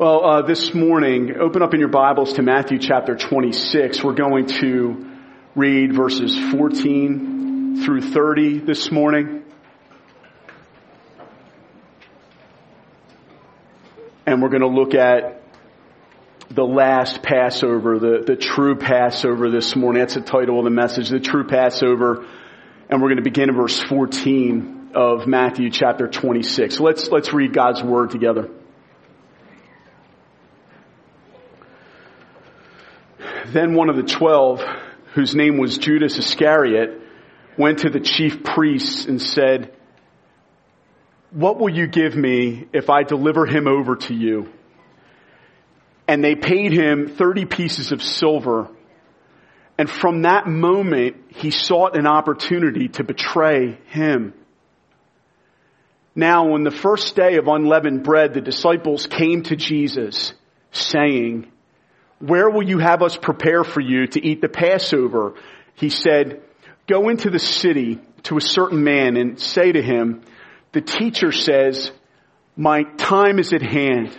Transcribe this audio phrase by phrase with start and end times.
[0.00, 4.02] Well, uh, this morning, open up in your Bibles to Matthew chapter 26.
[4.02, 5.10] We're going to
[5.54, 9.44] read verses 14 through 30 this morning.
[14.24, 15.42] And we're going to look at
[16.50, 20.00] the last Passover, the, the true Passover this morning.
[20.00, 22.26] That's the title of the message, the true Passover.
[22.88, 26.76] And we're going to begin in verse 14 of Matthew chapter 26.
[26.76, 28.48] So let's, let's read God's word together.
[33.52, 34.62] Then one of the twelve,
[35.14, 37.00] whose name was Judas Iscariot,
[37.58, 39.74] went to the chief priests and said,
[41.30, 44.52] what will you give me if I deliver him over to you?
[46.08, 48.68] And they paid him 30 pieces of silver.
[49.78, 54.34] And from that moment, he sought an opportunity to betray him.
[56.16, 60.34] Now, on the first day of unleavened bread, the disciples came to Jesus
[60.72, 61.49] saying,
[62.20, 65.34] where will you have us prepare for you to eat the Passover?
[65.74, 66.42] He said,
[66.86, 70.22] go into the city to a certain man and say to him,
[70.72, 71.90] the teacher says,
[72.56, 74.16] my time is at hand.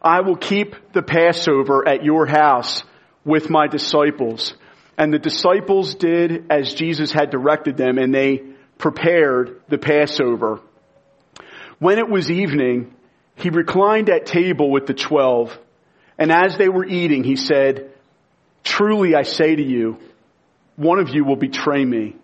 [0.00, 2.84] I will keep the Passover at your house
[3.24, 4.54] with my disciples.
[4.98, 8.42] And the disciples did as Jesus had directed them and they
[8.76, 10.60] prepared the Passover.
[11.78, 12.94] When it was evening,
[13.36, 15.58] he reclined at table with the twelve.
[16.22, 17.90] And as they were eating, he said,
[18.62, 19.98] truly I say to you,
[20.76, 22.14] one of you will betray me.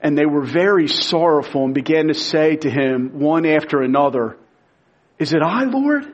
[0.00, 4.38] And they were very sorrowful and began to say to him one after another,
[5.18, 6.06] is it I, Lord?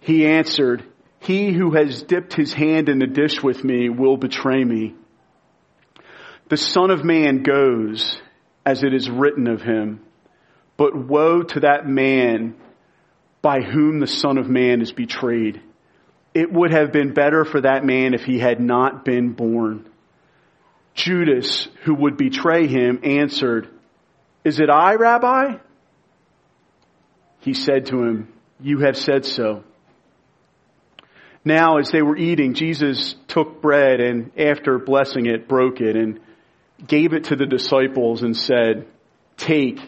[0.00, 0.82] He answered,
[1.20, 4.96] he who has dipped his hand in the dish with me will betray me.
[6.48, 8.20] The son of man goes
[8.66, 10.00] as it is written of him,
[10.76, 12.56] but woe to that man
[13.42, 15.60] by whom the Son of Man is betrayed.
[16.34, 19.88] It would have been better for that man if he had not been born.
[20.94, 23.68] Judas, who would betray him, answered,
[24.44, 25.58] Is it I, Rabbi?
[27.40, 29.62] He said to him, You have said so.
[31.44, 36.20] Now, as they were eating, Jesus took bread and after blessing it, broke it and
[36.84, 38.86] gave it to the disciples and said,
[39.36, 39.78] Take,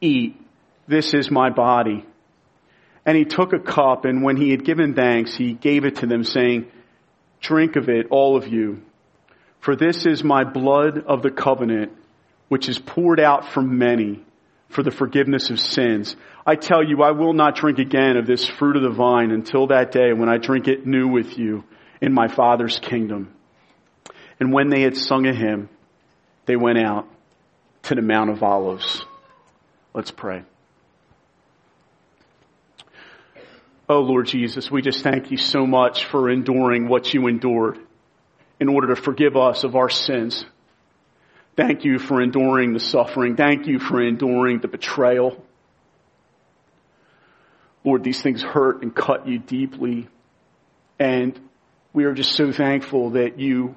[0.00, 0.36] eat,
[0.88, 2.04] this is my body.
[3.06, 6.06] And he took a cup, and when he had given thanks, he gave it to
[6.06, 6.70] them, saying,
[7.40, 8.82] Drink of it, all of you.
[9.60, 11.92] For this is my blood of the covenant,
[12.48, 14.24] which is poured out for many
[14.68, 16.16] for the forgiveness of sins.
[16.46, 19.66] I tell you, I will not drink again of this fruit of the vine until
[19.68, 21.64] that day when I drink it new with you
[22.00, 23.34] in my Father's kingdom.
[24.38, 25.68] And when they had sung a hymn,
[26.46, 27.06] they went out
[27.82, 29.04] to the Mount of Olives.
[29.92, 30.44] Let's pray.
[33.90, 37.76] Oh Lord Jesus, we just thank you so much for enduring what you endured
[38.60, 40.44] in order to forgive us of our sins.
[41.56, 43.34] Thank you for enduring the suffering.
[43.34, 45.44] Thank you for enduring the betrayal.
[47.82, 50.06] Lord, these things hurt and cut you deeply.
[51.00, 51.36] And
[51.92, 53.74] we are just so thankful that you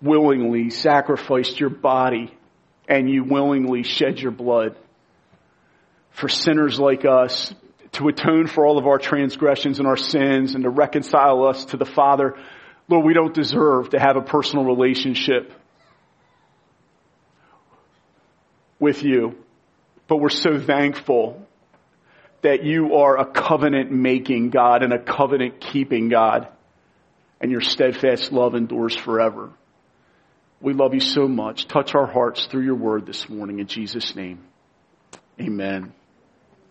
[0.00, 2.32] willingly sacrificed your body
[2.86, 4.76] and you willingly shed your blood
[6.12, 7.52] for sinners like us
[7.94, 11.76] to atone for all of our transgressions and our sins and to reconcile us to
[11.76, 12.36] the Father.
[12.88, 15.52] Lord, we don't deserve to have a personal relationship
[18.78, 19.36] with you,
[20.06, 21.46] but we're so thankful
[22.42, 26.48] that you are a covenant making God and a covenant keeping God
[27.40, 29.50] and your steadfast love endures forever.
[30.60, 31.68] We love you so much.
[31.68, 34.44] Touch our hearts through your word this morning in Jesus name.
[35.40, 35.92] Amen.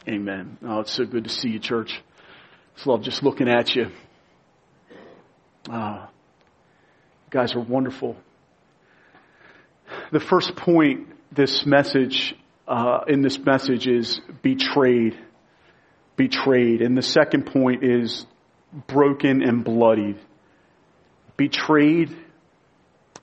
[0.08, 0.58] Amen.
[0.66, 2.02] Oh, it's so good to see you, church.
[2.76, 3.90] It's love just looking at you.
[5.70, 8.18] Ah, you guys are wonderful.
[10.12, 12.36] The first point this message,
[12.68, 15.18] uh, in this message is betrayed.
[16.18, 16.82] Betrayed.
[16.82, 18.26] And the second point is
[18.88, 20.20] broken and bloodied.
[21.38, 22.16] Betrayed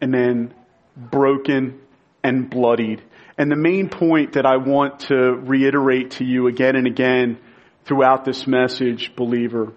[0.00, 0.54] and then
[0.96, 1.80] broken
[2.24, 3.02] and bloodied.
[3.40, 7.38] And the main point that I want to reiterate to you again and again
[7.86, 9.72] throughout this message, believer,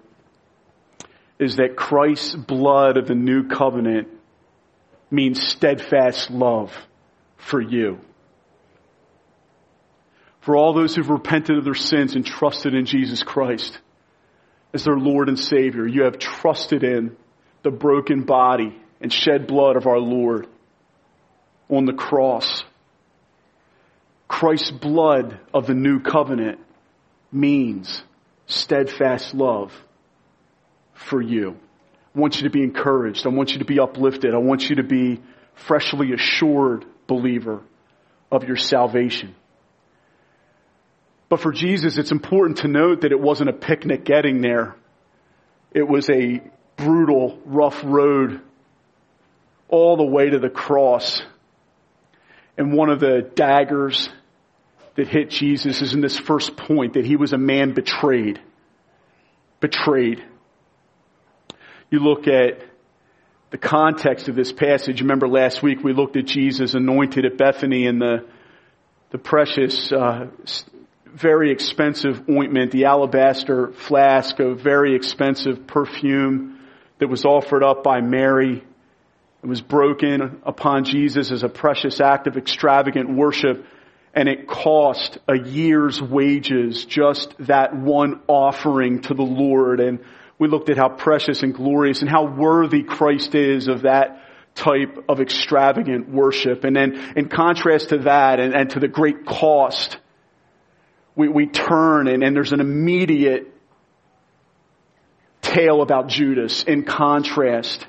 [1.38, 4.08] is that Christ's blood of the new covenant
[5.10, 6.76] means steadfast love
[7.38, 8.00] for you.
[10.42, 13.78] For all those who've repented of their sins and trusted in Jesus Christ
[14.74, 17.16] as their Lord and Savior, you have trusted in
[17.62, 20.48] the broken body and shed blood of our Lord
[21.70, 22.62] on the cross
[24.28, 26.58] Christ's blood of the new covenant
[27.30, 28.02] means
[28.46, 29.72] steadfast love
[30.94, 31.56] for you.
[32.14, 33.26] I want you to be encouraged.
[33.26, 34.34] I want you to be uplifted.
[34.34, 35.20] I want you to be
[35.54, 37.62] freshly assured believer
[38.30, 39.34] of your salvation.
[41.28, 44.76] But for Jesus, it's important to note that it wasn't a picnic getting there.
[45.72, 46.40] It was a
[46.76, 48.40] brutal, rough road
[49.68, 51.22] all the way to the cross.
[52.56, 54.08] And one of the daggers
[54.96, 58.40] that hit Jesus is in this first point that he was a man betrayed.
[59.60, 60.22] Betrayed.
[61.90, 62.60] You look at
[63.50, 65.00] the context of this passage.
[65.00, 68.26] Remember last week we looked at Jesus anointed at Bethany and the,
[69.10, 70.26] the precious, uh,
[71.06, 76.58] very expensive ointment, the alabaster flask of very expensive perfume
[76.98, 78.64] that was offered up by Mary.
[79.44, 83.66] It was broken upon Jesus as a precious act of extravagant worship
[84.14, 89.80] and it cost a year's wages just that one offering to the Lord.
[89.80, 89.98] And
[90.38, 94.22] we looked at how precious and glorious and how worthy Christ is of that
[94.54, 96.64] type of extravagant worship.
[96.64, 99.98] And then in contrast to that and, and to the great cost,
[101.14, 103.52] we, we turn and, and there's an immediate
[105.42, 107.86] tale about Judas in contrast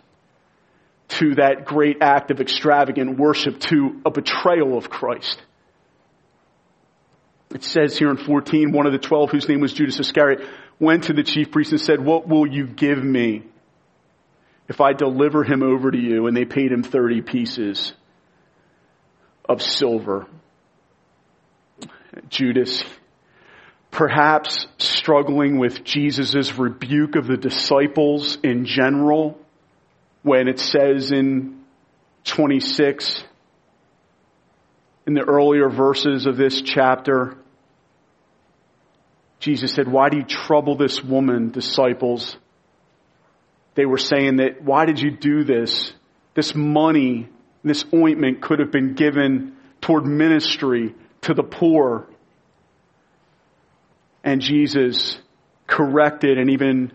[1.08, 5.42] to that great act of extravagant worship to a betrayal of Christ.
[7.54, 10.48] It says here in 14, one of the twelve whose name was Judas Iscariot
[10.80, 13.44] went to the chief priest and said, what will you give me
[14.68, 16.28] if I deliver him over to you?
[16.28, 17.94] And they paid him 30 pieces
[19.48, 20.28] of silver.
[22.30, 22.84] Judas,
[23.92, 29.40] perhaps struggling with Jesus' rebuke of the disciples in general,
[30.26, 31.64] when it says in
[32.24, 33.24] 26,
[35.06, 37.38] in the earlier verses of this chapter,
[39.40, 42.38] Jesus said, why do you trouble this woman, disciples?
[43.76, 45.94] They were saying that, why did you do this?
[46.34, 47.30] This money,
[47.64, 52.08] this ointment could have been given toward ministry to the poor.
[54.24, 55.20] And Jesus
[55.68, 56.94] corrected and even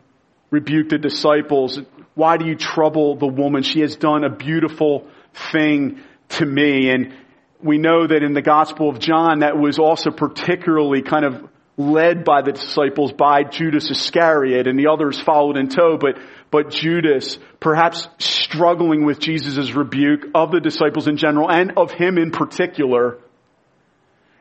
[0.51, 1.79] rebuked the disciples.
[2.15, 3.63] Why do you trouble the woman?
[3.63, 5.07] She has done a beautiful
[5.53, 6.01] thing
[6.31, 6.91] to me.
[6.91, 7.15] And
[7.63, 12.25] we know that in the Gospel of John, that was also particularly kind of led
[12.25, 16.19] by the disciples by Judas Iscariot and the others followed in tow, but,
[16.51, 22.19] but Judas perhaps struggling with Jesus' rebuke of the disciples in general and of him
[22.19, 23.19] in particular.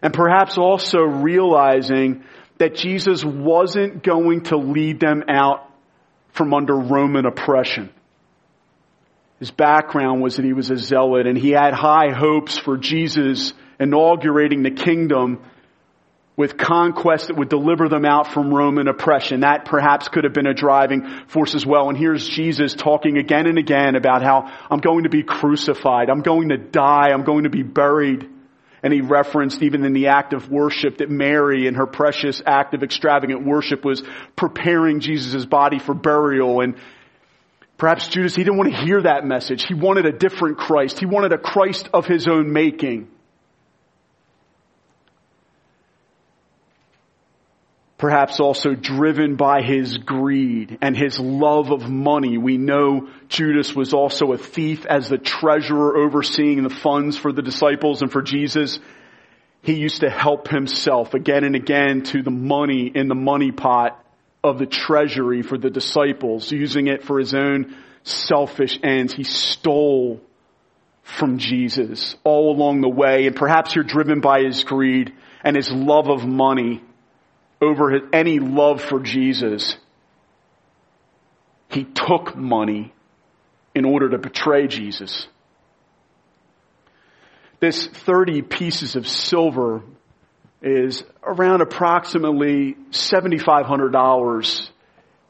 [0.01, 2.23] And perhaps also realizing
[2.57, 5.68] that Jesus wasn't going to lead them out
[6.31, 7.89] from under Roman oppression.
[9.39, 13.53] His background was that he was a zealot and he had high hopes for Jesus
[13.79, 15.39] inaugurating the kingdom
[16.35, 19.41] with conquest that would deliver them out from Roman oppression.
[19.41, 21.89] That perhaps could have been a driving force as well.
[21.89, 26.09] And here's Jesus talking again and again about how I'm going to be crucified.
[26.09, 27.09] I'm going to die.
[27.11, 28.25] I'm going to be buried.
[28.81, 32.73] And he referenced even in the act of worship that Mary in her precious act
[32.73, 34.03] of extravagant worship was
[34.35, 36.61] preparing Jesus' body for burial.
[36.61, 36.75] And
[37.77, 39.65] perhaps Judas, he didn't want to hear that message.
[39.65, 40.99] He wanted a different Christ.
[40.99, 43.09] He wanted a Christ of his own making.
[47.99, 52.37] Perhaps also driven by his greed and his love of money.
[52.37, 57.41] We know Judas was also a thief as the treasurer overseeing the funds for the
[57.41, 58.79] disciples and for Jesus.
[59.63, 64.01] He used to help himself again and again to the money in the money pot
[64.41, 69.13] of the treasury for the disciples, using it for his own selfish ends.
[69.13, 70.21] He stole
[71.03, 75.13] from Jesus all along the way, and perhaps you're driven by his greed
[75.43, 76.81] and his love of money
[77.61, 79.75] over any love for Jesus,
[81.69, 82.93] he took money
[83.75, 85.27] in order to betray Jesus.
[87.59, 89.83] This 30 pieces of silver
[90.61, 94.69] is around approximately $7,500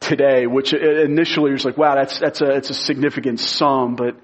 [0.00, 4.16] today, which initially was like, wow, that's, that's a, it's a significant sum, but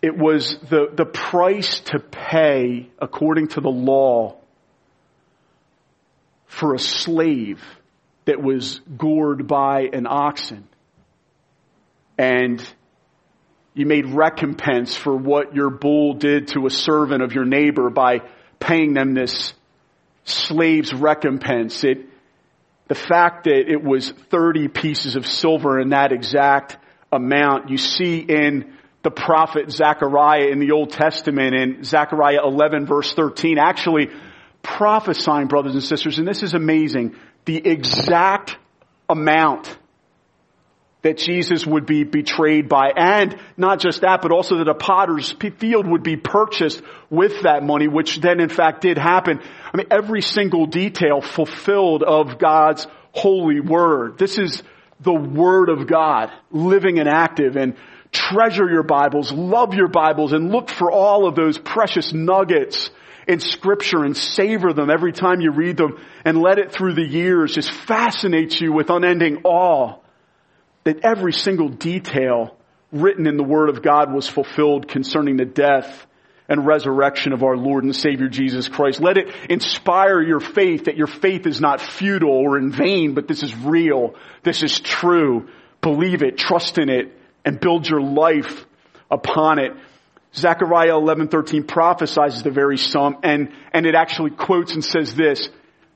[0.00, 4.37] it was the, the price to pay according to the law
[6.58, 7.62] for a slave
[8.24, 10.66] that was gored by an oxen.
[12.18, 12.62] And
[13.74, 18.22] you made recompense for what your bull did to a servant of your neighbor by
[18.58, 19.54] paying them this
[20.24, 21.84] slave's recompense.
[21.84, 22.06] It,
[22.88, 26.76] the fact that it was 30 pieces of silver in that exact
[27.12, 28.74] amount, you see in
[29.04, 33.58] the prophet Zechariah in the Old Testament in Zechariah 11 verse 13.
[33.58, 34.08] Actually,
[34.62, 38.56] prophesying, brothers and sisters, and this is amazing, the exact
[39.08, 39.76] amount
[41.02, 42.90] that Jesus would be betrayed by.
[42.96, 47.62] And not just that, but also that a potter's field would be purchased with that
[47.62, 49.40] money, which then in fact did happen.
[49.72, 54.18] I mean, every single detail fulfilled of God's holy word.
[54.18, 54.62] This is
[55.00, 57.76] the word of God, living and active and
[58.12, 62.90] treasure your Bibles, love your Bibles and look for all of those precious nuggets
[63.26, 67.06] in scripture and savor them every time you read them and let it through the
[67.06, 69.98] years just fascinate you with unending awe
[70.84, 72.56] that every single detail
[72.90, 76.06] written in the Word of God was fulfilled concerning the death
[76.48, 79.00] and resurrection of our Lord and Savior Jesus Christ.
[79.00, 83.28] Let it inspire your faith that your faith is not futile or in vain, but
[83.28, 84.14] this is real.
[84.42, 85.50] This is true.
[85.82, 88.66] Believe it, trust in it, and build your life
[89.10, 89.72] upon it.
[90.34, 95.48] Zechariah 11:13 prophesies the very sum and and it actually quotes and says this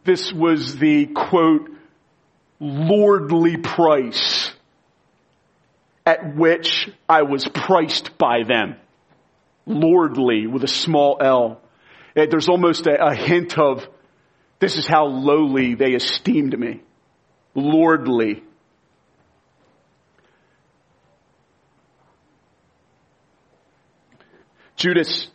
[0.04, 1.70] this was the quote
[2.58, 4.52] lordly price
[6.04, 8.76] at which I was priced by them.
[9.66, 11.60] Lordly with a small L.
[12.14, 13.86] There's almost a, a hint of
[14.58, 16.82] this is how lowly they esteemed me.
[17.54, 18.42] Lordly.
[24.82, 25.28] Judas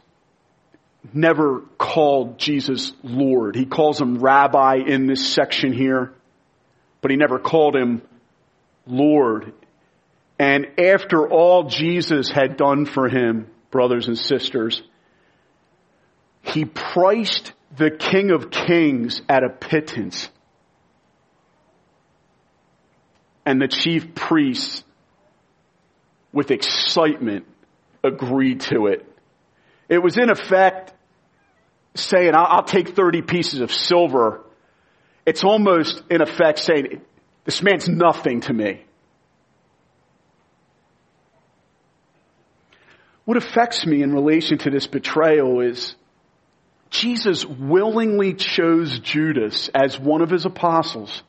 [1.14, 3.56] never called Jesus Lord.
[3.56, 6.14] He calls him Rabbi in this section here,
[7.00, 8.02] but he never called him
[8.86, 9.54] Lord.
[10.38, 14.82] And after all Jesus had done for him, brothers and sisters,
[16.42, 20.30] he priced the King of Kings at a pittance.
[23.46, 24.84] And the chief priests,
[26.34, 27.46] with excitement,
[28.04, 29.06] agreed to it.
[29.90, 30.94] It was in effect
[31.96, 34.44] saying, I'll, take 30 pieces of silver.
[35.26, 37.02] It's almost in effect saying,
[37.46, 38.84] this man's nothing to me.
[43.26, 45.96] What affects me in relation to this betrayal is
[46.90, 51.24] Jesus willingly chose Judas as one of his apostles,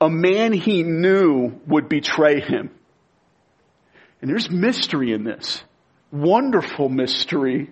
[0.00, 2.70] a man he knew would betray him.
[4.22, 5.62] And there's mystery in this
[6.14, 7.70] wonderful mystery.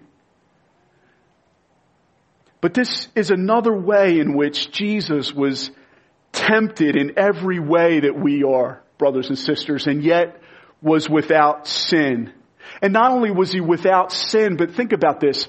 [2.61, 5.71] But this is another way in which Jesus was
[6.33, 10.41] tempted in every way that we are, brothers and sisters, and yet
[10.81, 12.33] was without sin.
[12.81, 15.49] And not only was he without sin, but think about this.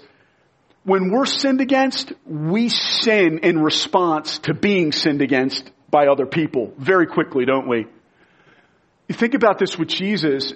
[0.84, 6.74] When we're sinned against, we sin in response to being sinned against by other people
[6.78, 7.88] very quickly, don't we?
[9.08, 10.54] You think about this with Jesus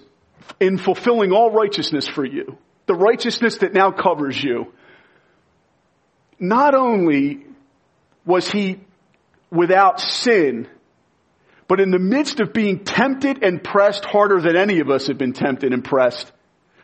[0.59, 4.73] in fulfilling all righteousness for you, the righteousness that now covers you,
[6.39, 7.45] not only
[8.25, 8.79] was he
[9.51, 10.67] without sin,
[11.67, 15.17] but in the midst of being tempted and pressed harder than any of us have
[15.17, 16.31] been tempted and pressed.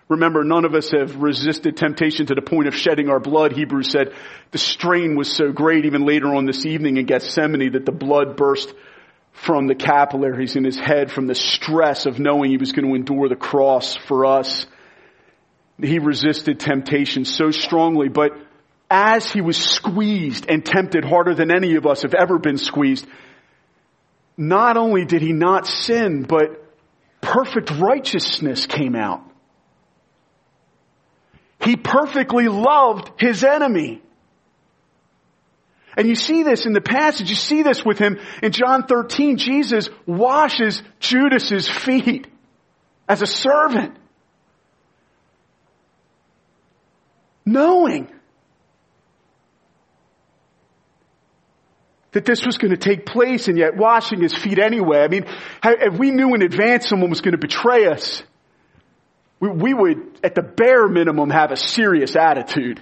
[0.10, 3.54] Remember, none of us have resisted temptation to the point of shedding our blood.
[3.54, 4.14] Hebrews said
[4.52, 8.36] the strain was so great even later on this evening in Gethsemane that the blood
[8.36, 8.74] burst
[9.34, 12.96] from the capillaries in his head from the stress of knowing he was going to
[12.96, 14.66] endure the cross for us.
[15.82, 18.32] He resisted temptation so strongly, but
[18.90, 23.08] as he was squeezed and tempted harder than any of us have ever been squeezed,
[24.38, 26.64] not only did he not sin, but
[27.20, 29.24] perfect righteousness came out.
[31.60, 34.03] He perfectly loved his enemy.
[35.96, 39.38] And you see this in the passage, you see this with him in John 13.
[39.38, 42.28] Jesus washes Judas's feet
[43.08, 43.96] as a servant.
[47.46, 48.10] Knowing
[52.14, 55.00] that this was going to take place and yet washing his feet anyway.
[55.00, 55.26] I mean,
[55.64, 58.24] if we knew in advance someone was going to betray us,
[59.40, 62.82] we, we would, at the bare minimum, have a serious attitude.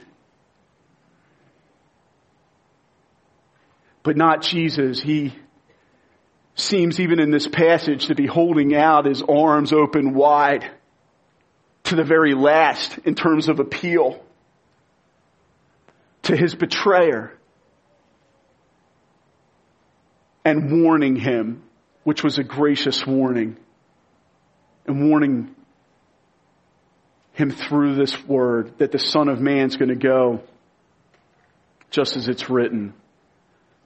[4.04, 5.02] But not Jesus.
[5.02, 5.34] He
[6.56, 10.70] seems even in this passage to be holding out his arms open wide
[11.84, 14.24] to the very last in terms of appeal
[16.24, 17.38] to his betrayer
[20.46, 21.64] and warning him,
[22.04, 23.58] which was a gracious warning,
[24.86, 25.56] and warning
[27.34, 30.42] him through this word that the Son of Man's going to go
[31.90, 32.94] just as it's written.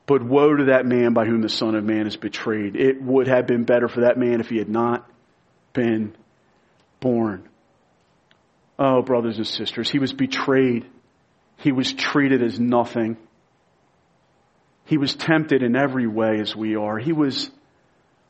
[0.08, 2.76] But woe to that man by whom the Son of Man is betrayed.
[2.76, 5.10] It would have been better for that man if he had not
[5.74, 6.16] been
[7.00, 7.48] born.
[8.78, 10.86] Oh, brothers and sisters, he was betrayed.
[11.58, 13.18] He was treated as nothing.
[14.86, 17.00] He was tempted in every way as we are.
[17.00, 17.50] He was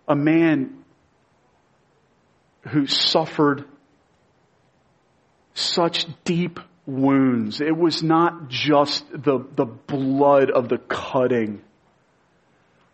[0.08, 0.84] a man
[2.70, 3.66] who suffered
[5.54, 7.62] such deep wounds.
[7.62, 11.62] It was not just the, the blood of the cutting,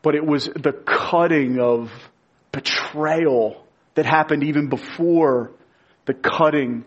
[0.01, 1.91] but it was the cutting of
[2.51, 3.65] betrayal
[3.95, 5.51] that happened even before
[6.05, 6.85] the cutting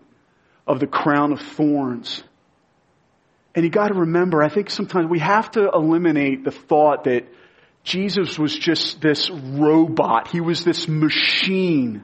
[0.67, 2.23] of the crown of thorns.
[3.53, 7.25] And you gotta remember, I think sometimes we have to eliminate the thought that
[7.83, 10.27] Jesus was just this robot.
[10.27, 12.03] He was this machine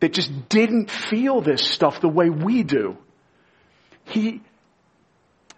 [0.00, 2.96] that just didn't feel this stuff the way we do.
[4.06, 4.40] He,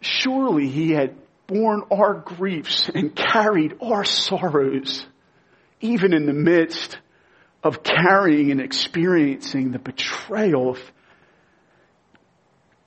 [0.01, 1.15] surely he had
[1.47, 5.07] borne our griefs and carried our sorrows,
[5.81, 6.99] even in the midst
[7.63, 10.79] of carrying and experiencing the betrayal of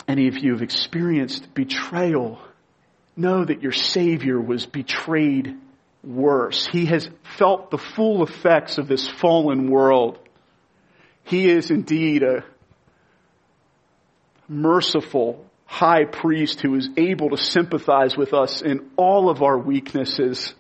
[0.07, 2.39] any of you have experienced betrayal,
[3.15, 5.55] know that your Savior was betrayed
[6.03, 6.67] worse.
[6.67, 10.19] He has felt the full effects of this fallen world.
[11.23, 12.43] He is indeed a
[14.47, 20.53] merciful high priest who is able to sympathize with us in all of our weaknesses.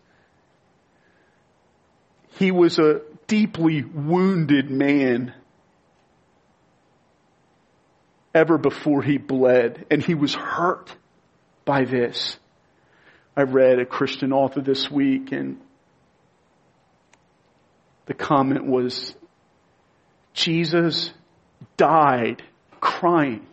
[2.37, 5.33] He was a deeply wounded man
[8.33, 10.93] ever before he bled, and he was hurt
[11.63, 12.37] by this.
[13.37, 15.61] I read a Christian author this week, and
[18.05, 19.15] the comment was,
[20.33, 21.13] Jesus
[21.77, 22.43] died
[22.81, 23.47] crying.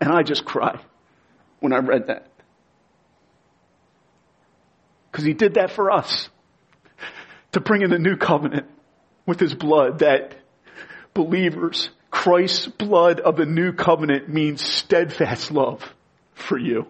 [0.00, 0.80] And I just cry
[1.60, 2.26] when I read that.
[5.10, 6.28] Because he did that for us.
[7.52, 8.66] To bring in the new covenant
[9.26, 10.36] with his blood that
[11.14, 15.82] believers, Christ's blood of the new covenant means steadfast love
[16.34, 16.86] for you.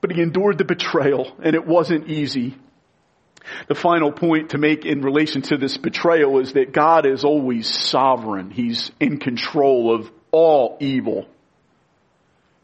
[0.00, 2.56] But he endured the betrayal and it wasn't easy.
[3.68, 7.68] The final point to make in relation to this betrayal is that God is always
[7.68, 8.50] sovereign.
[8.50, 11.26] He's in control of all evil,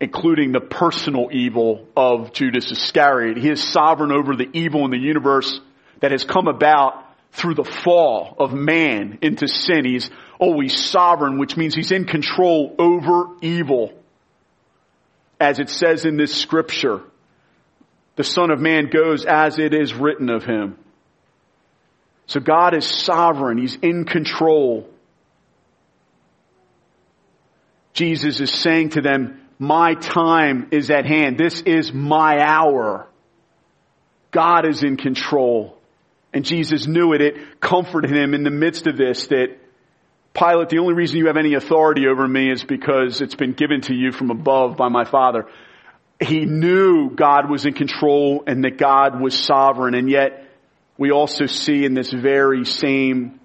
[0.01, 3.37] including the personal evil of Judas Iscariot.
[3.37, 5.61] He is sovereign over the evil in the universe
[6.01, 9.85] that has come about through the fall of man into sin.
[9.85, 13.93] He's always sovereign, which means he's in control over evil.
[15.41, 17.01] As it says in this scripture,
[18.17, 20.77] the son of man goes as it is written of him.
[22.27, 23.59] So God is sovereign.
[23.59, 24.89] He's in control.
[27.95, 31.39] Jesus is saying to them, my time is at hand.
[31.39, 33.09] This is my hour.
[34.31, 35.77] God is in control.
[36.33, 37.21] And Jesus knew it.
[37.21, 39.57] It comforted him in the midst of this that
[40.35, 43.81] Pilate, the only reason you have any authority over me is because it's been given
[43.83, 45.47] to you from above by my Father.
[46.21, 49.95] He knew God was in control and that God was sovereign.
[49.95, 50.45] And yet
[50.97, 53.41] we also see in this very same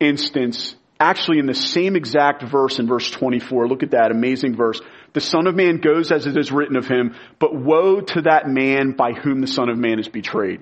[0.00, 4.80] instance, actually in the same exact verse in verse 24, look at that amazing verse.
[5.16, 8.50] The Son of Man goes as it is written of him, but woe to that
[8.50, 10.60] man by whom the Son of Man is betrayed.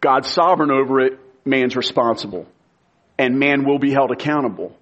[0.00, 2.46] God's sovereign over it, man's responsible.
[3.18, 4.74] And man will be held accountable.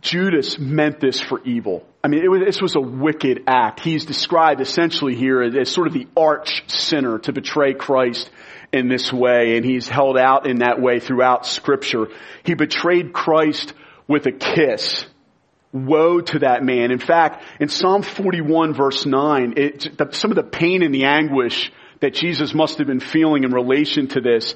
[0.00, 1.86] Judas meant this for evil.
[2.02, 3.78] I mean, was, this was a wicked act.
[3.78, 8.28] He's described essentially here as, as sort of the arch sinner to betray Christ
[8.72, 12.08] in this way, and he's held out in that way throughout scripture.
[12.44, 13.74] He betrayed Christ
[14.08, 15.06] with a kiss.
[15.72, 16.90] Woe to that man.
[16.90, 21.04] In fact, in Psalm 41 verse 9, it, the, some of the pain and the
[21.04, 24.54] anguish that Jesus must have been feeling in relation to this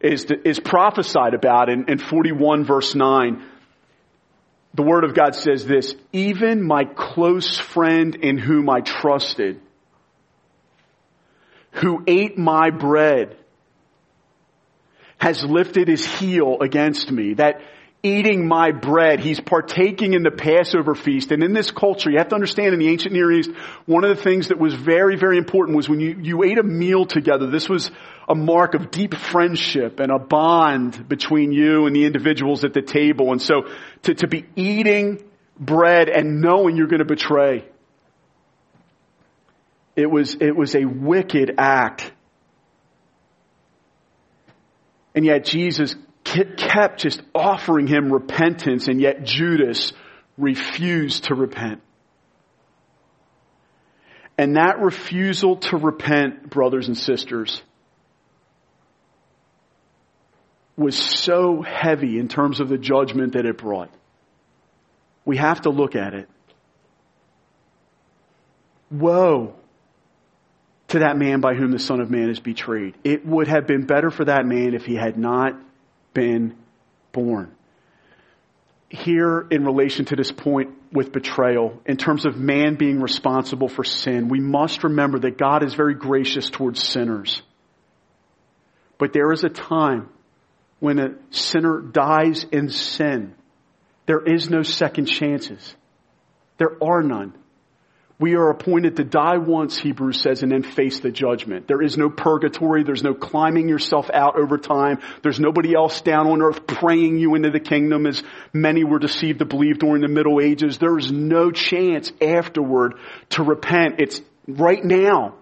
[0.00, 3.44] is, is prophesied about in, in 41 verse 9.
[4.74, 9.60] The Word of God says this, even my close friend in whom I trusted,
[11.72, 13.36] who ate my bread,
[15.28, 17.34] has lifted his heel against me.
[17.34, 17.60] That
[18.02, 19.20] eating my bread.
[19.20, 21.32] He's partaking in the Passover feast.
[21.32, 23.50] And in this culture, you have to understand in the ancient Near East,
[23.86, 26.62] one of the things that was very, very important was when you, you ate a
[26.62, 27.90] meal together, this was
[28.28, 32.82] a mark of deep friendship and a bond between you and the individuals at the
[32.82, 33.32] table.
[33.32, 33.68] And so
[34.02, 35.22] to, to be eating
[35.58, 37.64] bread and knowing you're going to betray,
[39.96, 42.12] it was, it was a wicked act.
[45.14, 45.94] And yet Jesus
[46.24, 49.92] kept just offering him repentance and yet Judas
[50.36, 51.80] refused to repent.
[54.36, 57.60] And that refusal to repent, brothers and sisters,
[60.76, 63.90] was so heavy in terms of the judgment that it brought.
[65.24, 66.28] we have to look at it.
[68.90, 69.54] Woe
[70.88, 72.94] to that man by whom the Son of Man is betrayed.
[73.04, 75.54] It would have been better for that man if he had not
[76.14, 76.56] been
[77.12, 77.54] born.
[78.88, 83.84] Here, in relation to this point with betrayal, in terms of man being responsible for
[83.84, 87.42] sin, we must remember that God is very gracious towards sinners.
[88.96, 90.08] But there is a time
[90.80, 93.34] when a sinner dies in sin.
[94.06, 95.76] There is no second chances.
[96.56, 97.34] There are none.
[98.20, 101.68] We are appointed to die once, Hebrews says, and then face the judgment.
[101.68, 102.82] There is no purgatory.
[102.82, 104.98] There's no climbing yourself out over time.
[105.22, 109.38] There's nobody else down on earth praying you into the kingdom as many were deceived
[109.38, 110.78] to believe during the Middle Ages.
[110.78, 112.94] There is no chance afterward
[113.30, 114.00] to repent.
[114.00, 115.36] It's right now.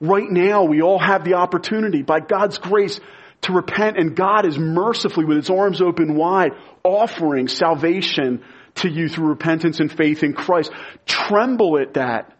[0.00, 3.00] Right now, we all have the opportunity by God's grace
[3.42, 8.44] to repent and God is mercifully with his arms open wide offering salvation
[8.78, 10.70] to you through repentance and faith in Christ.
[11.06, 12.32] Tremble at that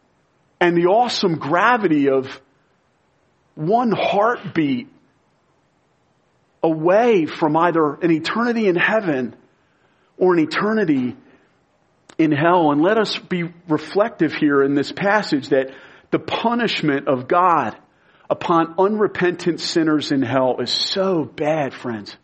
[0.60, 2.40] and the awesome gravity of
[3.54, 4.88] one heartbeat
[6.62, 9.34] away from either an eternity in heaven
[10.16, 11.16] or an eternity
[12.18, 12.72] in hell.
[12.72, 15.70] And let us be reflective here in this passage that
[16.10, 17.76] the punishment of God
[18.28, 22.16] upon unrepentant sinners in hell is so bad, friends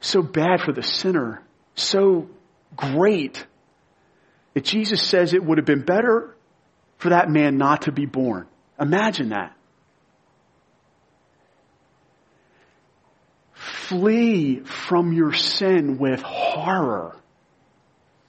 [0.00, 1.42] so bad for the sinner,
[1.74, 2.28] so
[2.76, 3.46] great
[4.54, 6.34] that Jesus says it would have been better
[6.98, 8.46] for that man not to be born.
[8.78, 9.56] Imagine that.
[13.54, 17.16] Flee from your sin with horror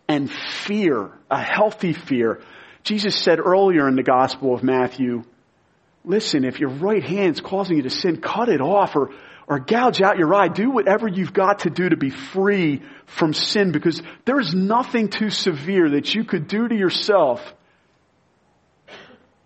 [0.08, 2.42] and fear, a healthy fear.
[2.84, 5.24] Jesus said earlier in the Gospel of Matthew,
[6.04, 9.12] listen, if your right hand's causing you to sin, cut it off or
[9.52, 10.48] or gouge out your eye.
[10.48, 15.10] Do whatever you've got to do to be free from sin because there is nothing
[15.10, 17.42] too severe that you could do to yourself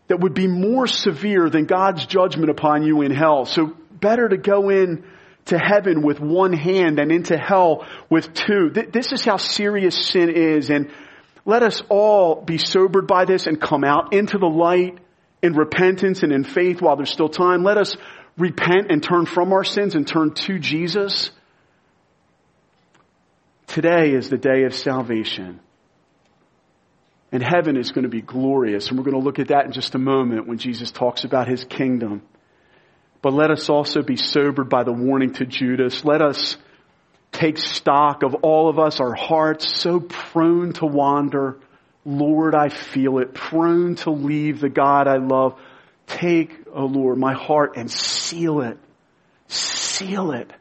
[0.08, 3.46] that would be more severe than God's judgment upon you in hell.
[3.46, 5.04] So better to go in
[5.46, 8.70] to heaven with one hand and into hell with two.
[8.70, 10.92] This is how serious sin is and
[11.46, 15.00] let us all be sobered by this and come out into the light
[15.42, 17.64] in repentance and in faith while there's still time.
[17.64, 17.96] Let us
[18.38, 21.32] repent and turn from our sins and turn to Jesus,
[23.68, 25.60] today is the day of salvation.
[27.32, 28.88] And heaven is going to be glorious.
[28.88, 31.48] And we're going to look at that in just a moment when Jesus talks about
[31.48, 32.22] his kingdom.
[33.22, 36.06] But let us also be sobered by the warning to Judas.
[36.06, 36.58] Let us
[37.32, 41.58] take stock of all of us, our hearts so prone to wander.
[42.06, 45.60] Lord, I feel it, prone to leave the God I love.
[46.08, 48.78] Take, oh Lord, my heart and seal it.
[49.48, 50.52] Seal it.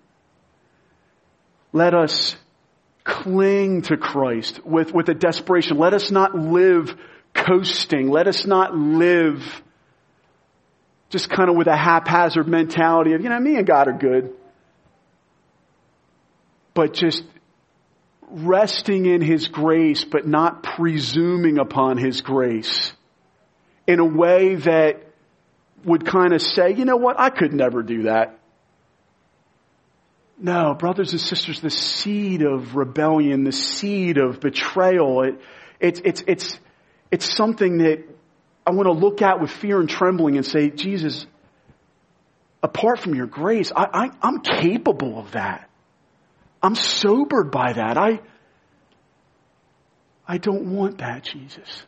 [1.72, 2.36] Let us
[3.04, 5.76] cling to Christ with, with a desperation.
[5.78, 6.94] Let us not live
[7.34, 8.08] coasting.
[8.10, 9.62] Let us not live
[11.10, 14.32] just kind of with a haphazard mentality of, you know, me and God are good.
[16.72, 17.22] But just
[18.30, 22.92] resting in His grace, but not presuming upon His grace
[23.86, 25.03] in a way that
[25.84, 28.38] would kind of say, you know what, I could never do that.
[30.38, 35.40] No, brothers and sisters, the seed of rebellion, the seed of betrayal, it,
[35.78, 36.58] it, it's, it's,
[37.10, 38.04] it's something that
[38.66, 41.26] I want to look at with fear and trembling and say, Jesus,
[42.62, 45.70] apart from your grace, I, I, I'm capable of that.
[46.62, 47.96] I'm sobered by that.
[47.98, 48.20] I,
[50.26, 51.84] I don't want that, Jesus.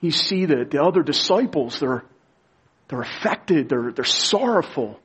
[0.00, 2.04] You see that the other disciples, they're,
[2.92, 3.70] they're affected.
[3.70, 5.00] They're, they're sorrowful.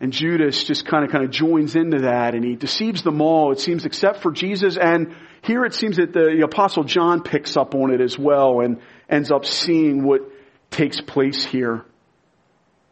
[0.00, 3.52] And Judas just kind of, kind of joins into that and he deceives them all,
[3.52, 4.78] it seems, except for Jesus.
[4.78, 8.60] And here it seems that the, the apostle John picks up on it as well
[8.60, 10.22] and ends up seeing what
[10.70, 11.84] takes place here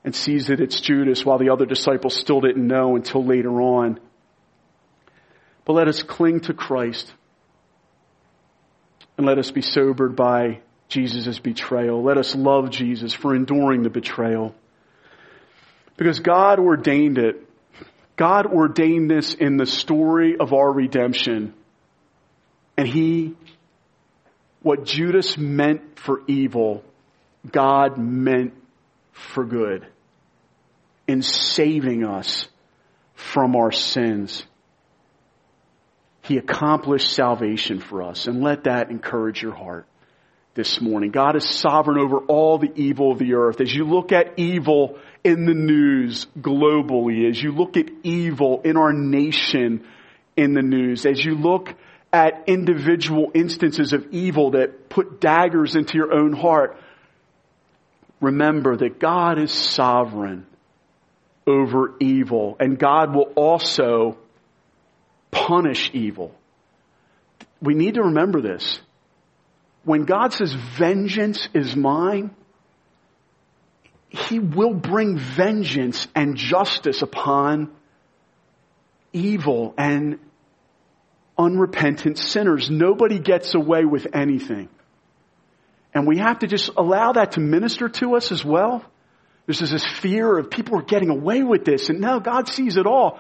[0.04, 3.98] and sees that it's Judas while the other disciples still didn't know until later on.
[5.64, 7.10] But let us cling to Christ
[9.16, 10.60] and let us be sobered by
[10.92, 12.02] Jesus' betrayal.
[12.02, 14.54] Let us love Jesus for enduring the betrayal.
[15.96, 17.48] Because God ordained it.
[18.16, 21.54] God ordained this in the story of our redemption.
[22.76, 23.34] And He,
[24.60, 26.84] what Judas meant for evil,
[27.50, 28.52] God meant
[29.12, 29.86] for good
[31.06, 32.46] in saving us
[33.14, 34.44] from our sins.
[36.20, 39.86] He accomplished salvation for us and let that encourage your heart
[40.54, 41.10] this morning.
[41.10, 43.60] God is sovereign over all the evil of the earth.
[43.60, 48.76] As you look at evil in the news globally, as you look at evil in
[48.76, 49.84] our nation,
[50.36, 51.74] in the news, as you look
[52.12, 56.76] at individual instances of evil that put daggers into your own heart,
[58.20, 60.46] remember that God is sovereign
[61.46, 64.18] over evil and God will also
[65.30, 66.34] punish evil.
[67.62, 68.80] We need to remember this.
[69.84, 72.30] When God says vengeance is mine,
[74.08, 77.70] He will bring vengeance and justice upon
[79.12, 80.18] evil and
[81.36, 82.70] unrepentant sinners.
[82.70, 84.68] Nobody gets away with anything.
[85.94, 88.84] And we have to just allow that to minister to us as well.
[89.46, 92.86] There's this fear of people are getting away with this, and no, God sees it
[92.86, 93.18] all.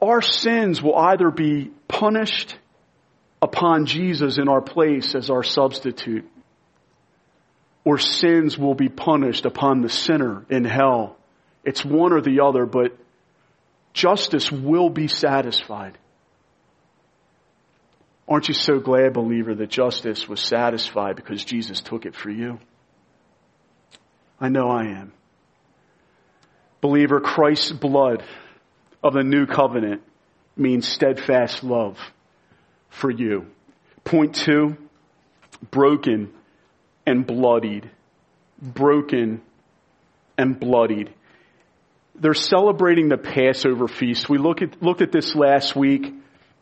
[0.00, 2.56] Our sins will either be punished
[3.44, 6.26] upon Jesus in our place as our substitute,
[7.84, 11.18] or sins will be punished upon the sinner in hell.
[11.62, 12.96] It's one or the other, but
[13.92, 15.98] justice will be satisfied.
[18.26, 22.58] Aren't you so glad, believer, that justice was satisfied because Jesus took it for you?
[24.40, 25.12] I know I am.
[26.80, 28.24] Believer, Christ's blood
[29.02, 30.00] of the new covenant
[30.56, 31.98] means steadfast love
[32.94, 33.46] for you.
[34.04, 34.76] Point two,
[35.70, 36.32] broken
[37.06, 37.90] and bloodied.
[38.60, 39.42] Broken
[40.38, 41.12] and bloodied.
[42.14, 44.28] They're celebrating the Passover feast.
[44.28, 46.14] We look at, looked at this last week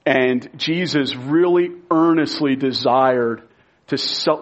[0.07, 3.43] and Jesus really earnestly desired
[3.89, 3.97] to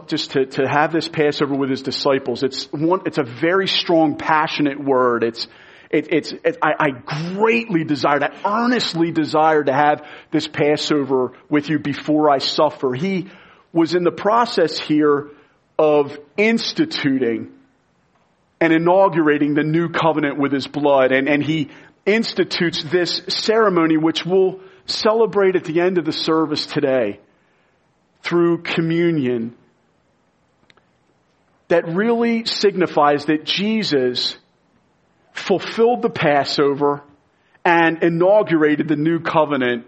[0.07, 2.43] just to, to have this Passover with his disciples.
[2.43, 5.25] It's one, it's a very strong, passionate word.
[5.25, 5.49] It's,
[5.91, 6.91] it, it's, it, I, I
[7.35, 12.95] greatly desired, I earnestly desired to have this Passover with you before I suffer.
[12.95, 13.29] He
[13.73, 15.31] was in the process here
[15.79, 17.51] of instituting
[18.61, 21.11] and inaugurating the new covenant with his blood.
[21.11, 21.71] And, and he
[22.07, 27.19] institutes this ceremony, which we'll celebrate at the end of the service today
[28.23, 29.57] through communion
[31.69, 34.37] that really signifies that Jesus
[35.33, 37.03] fulfilled the Passover
[37.65, 39.87] and inaugurated the new covenant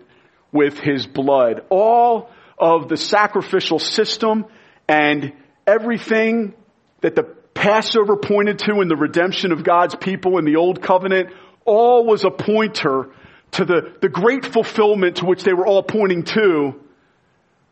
[0.53, 1.65] with his blood.
[1.71, 4.45] All of the sacrificial system
[4.89, 5.33] and
[5.67, 6.55] everything
[7.01, 7.25] that the
[7.55, 11.31] Passover pointed to in the redemption of God's people in the old covenant,
[11.65, 13.11] all was a pointer
[13.53, 16.81] to the, the great fulfillment to which they were all pointing to,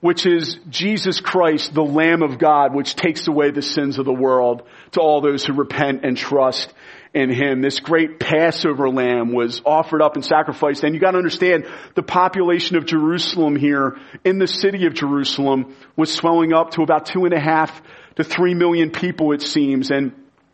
[0.01, 4.13] which is Jesus Christ, the Lamb of God, which takes away the sins of the
[4.13, 6.73] world to all those who repent and trust
[7.13, 7.61] in Him.
[7.61, 10.85] This great Passover lamb was offered up and sacrificed.
[10.85, 16.13] And you gotta understand, the population of Jerusalem here, in the city of Jerusalem, was
[16.13, 17.83] swelling up to about two and a half
[18.17, 19.91] to three million people, it seems.
[19.91, 20.13] And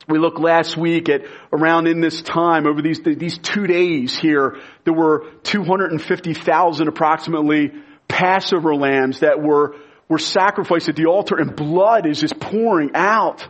[0.08, 4.58] we looked last week at around in this time, over these, these two days here,
[4.84, 7.72] there were 250,000 approximately
[8.08, 9.74] Passover lambs that were,
[10.08, 13.46] were sacrificed at the altar and blood is just pouring out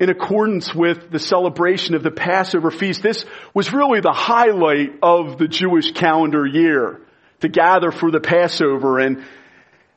[0.00, 3.02] in accordance with the celebration of the Passover feast.
[3.02, 7.02] This was really the highlight of the Jewish calendar year
[7.40, 8.98] to gather for the Passover.
[8.98, 9.22] And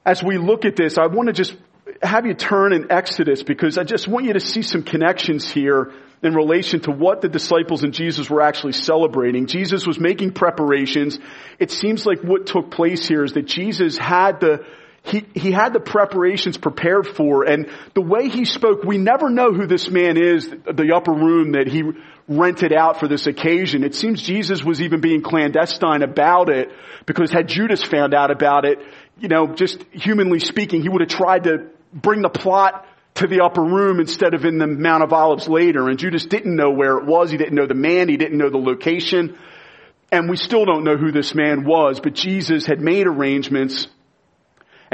[0.06, 1.56] as we look at this, I want to just
[2.02, 5.94] have you turn in Exodus because I just want you to see some connections here
[6.22, 9.46] in relation to what the disciples and Jesus were actually celebrating.
[9.46, 11.18] Jesus was making preparations.
[11.60, 14.66] It seems like what took place here is that Jesus had the
[15.04, 19.52] he, he had the preparations prepared for and the way he spoke, we never know
[19.52, 21.84] who this man is, the upper room that he
[22.28, 23.84] rented out for this occasion.
[23.84, 26.72] It seems Jesus was even being clandestine about it
[27.06, 28.80] because had Judas found out about it,
[29.20, 33.44] you know, just humanly speaking, he would have tried to bring the plot to the
[33.44, 35.90] upper room instead of in the Mount of Olives later.
[35.90, 37.30] And Judas didn't know where it was.
[37.30, 38.08] He didn't know the man.
[38.08, 39.38] He didn't know the location.
[40.14, 43.88] And we still don't know who this man was, but Jesus had made arrangements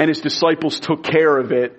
[0.00, 1.78] and his disciples took care of it.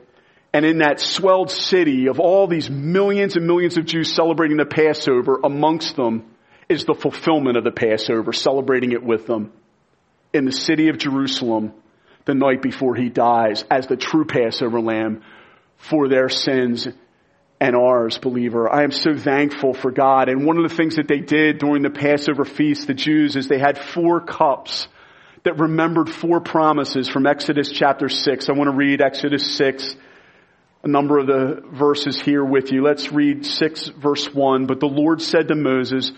[0.53, 4.65] And in that swelled city of all these millions and millions of Jews celebrating the
[4.65, 6.25] Passover, amongst them
[6.69, 9.51] is the fulfillment of the Passover, celebrating it with them
[10.33, 11.73] in the city of Jerusalem
[12.25, 15.23] the night before he dies as the true Passover lamb
[15.77, 16.87] for their sins
[17.59, 18.71] and ours, believer.
[18.71, 20.29] I am so thankful for God.
[20.29, 23.47] And one of the things that they did during the Passover feast, the Jews, is
[23.47, 24.87] they had four cups
[25.43, 28.49] that remembered four promises from Exodus chapter 6.
[28.49, 29.95] I want to read Exodus 6,
[30.83, 32.83] a number of the verses here with you.
[32.83, 34.67] Let's read 6 verse 1.
[34.67, 36.11] But the Lord said to Moses,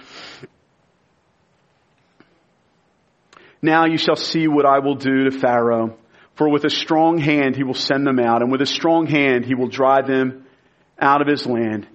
[3.62, 5.98] Now you shall see what I will do to Pharaoh.
[6.36, 9.46] For with a strong hand he will send them out, and with a strong hand
[9.46, 10.46] he will drive them
[11.00, 11.88] out of his land.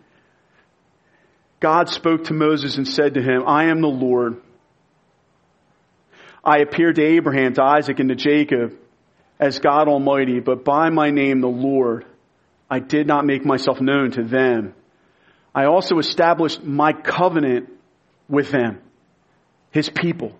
[1.61, 4.41] God spoke to Moses and said to him, I am the Lord
[6.44, 8.77] I appeared to Abraham, to Isaac, and to Jacob
[9.38, 12.05] as God Almighty, but by my name, the Lord,
[12.70, 14.74] I did not make myself known to them.
[15.55, 17.70] I also established my covenant
[18.29, 18.81] with them,
[19.70, 20.38] his people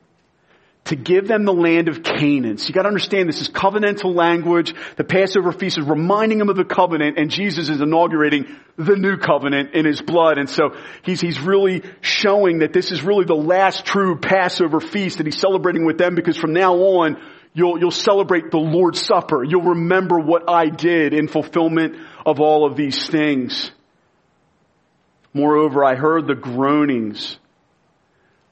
[0.89, 2.57] to give them the land of Canaan.
[2.57, 4.75] So you gotta understand this is covenantal language.
[4.97, 8.47] The Passover feast is reminding them of the covenant and Jesus is inaugurating
[8.77, 10.39] the new covenant in his blood.
[10.39, 15.19] And so he's, he's really showing that this is really the last true Passover feast
[15.19, 17.21] that he's celebrating with them because from now on,
[17.53, 19.45] you'll, you'll celebrate the Lord's Supper.
[19.45, 23.71] You'll remember what I did in fulfillment of all of these things.
[25.35, 27.39] Moreover, I heard the groanings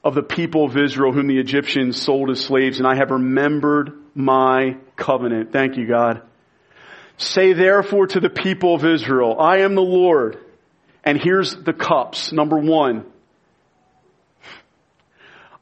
[0.03, 3.91] of the people of Israel whom the Egyptians sold as slaves, and I have remembered
[4.15, 5.51] my covenant.
[5.51, 6.21] Thank you, God.
[7.17, 10.37] Say therefore to the people of Israel, I am the Lord.
[11.03, 12.31] And here's the cups.
[12.31, 13.05] Number one.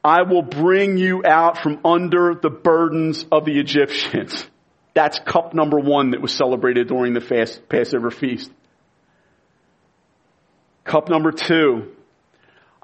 [0.03, 4.45] I will bring you out from under the burdens of the Egyptians.
[4.93, 8.51] That's cup number one that was celebrated during the fast, Passover feast.
[10.83, 11.94] Cup number two.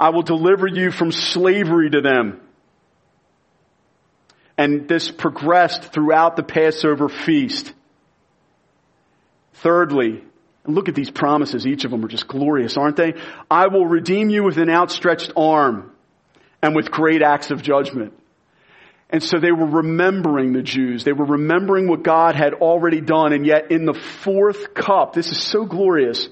[0.01, 2.41] I will deliver you from slavery to them.
[4.57, 7.71] And this progressed throughout the Passover feast.
[9.53, 10.23] Thirdly,
[10.65, 11.67] look at these promises.
[11.67, 13.13] Each of them are just glorious, aren't they?
[13.49, 15.91] I will redeem you with an outstretched arm
[16.63, 18.13] and with great acts of judgment.
[19.11, 21.03] And so they were remembering the Jews.
[21.03, 23.33] They were remembering what God had already done.
[23.33, 26.27] And yet in the fourth cup, this is so glorious.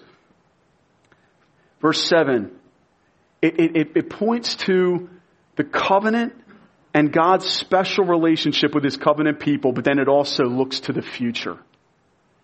[1.81, 2.58] Verse 7
[3.41, 5.09] it, it, it points to
[5.55, 6.33] the covenant
[6.93, 11.01] and God's special relationship with his covenant people, but then it also looks to the
[11.01, 11.57] future.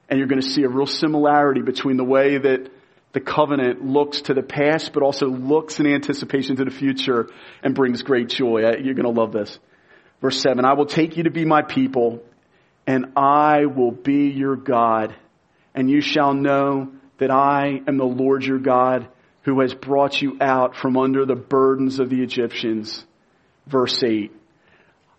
[0.08, 2.72] And you're going to see a real similarity between the way that
[3.14, 7.30] the covenant looks to the past, but also looks in anticipation to the future
[7.64, 8.60] and brings great joy.
[8.60, 9.58] You're going to love this.
[10.22, 12.22] Verse 7 I will take you to be my people,
[12.86, 15.16] and I will be your God,
[15.74, 19.08] and you shall know that I am the Lord your God
[19.46, 23.06] who has brought you out from under the burdens of the Egyptians.
[23.68, 24.32] Verse 8.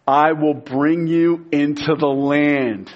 [0.07, 2.93] I will bring you into the land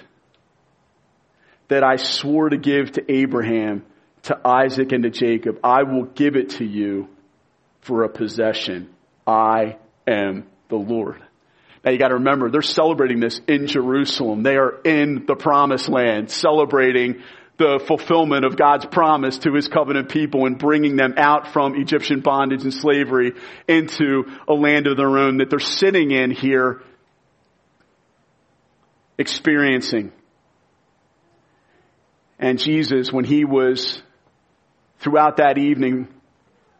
[1.69, 3.85] that I swore to give to Abraham,
[4.25, 5.61] to Isaac, and to Jacob.
[5.62, 7.09] I will give it to you
[7.81, 8.90] for a possession.
[9.27, 11.23] I am the Lord.
[11.85, 14.43] Now you gotta remember, they're celebrating this in Jerusalem.
[14.43, 17.23] They are in the promised land, celebrating
[17.61, 22.20] the fulfillment of God's promise to his covenant people and bringing them out from Egyptian
[22.20, 23.35] bondage and slavery
[23.68, 26.83] into a land of their own that they're sitting in here
[29.18, 30.11] experiencing.
[32.38, 34.03] And Jesus, when he was
[35.01, 36.09] throughout that evening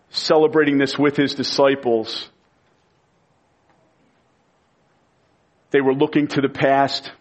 [0.09, 2.31] celebrating this with his disciples,
[5.73, 7.13] they were looking to the past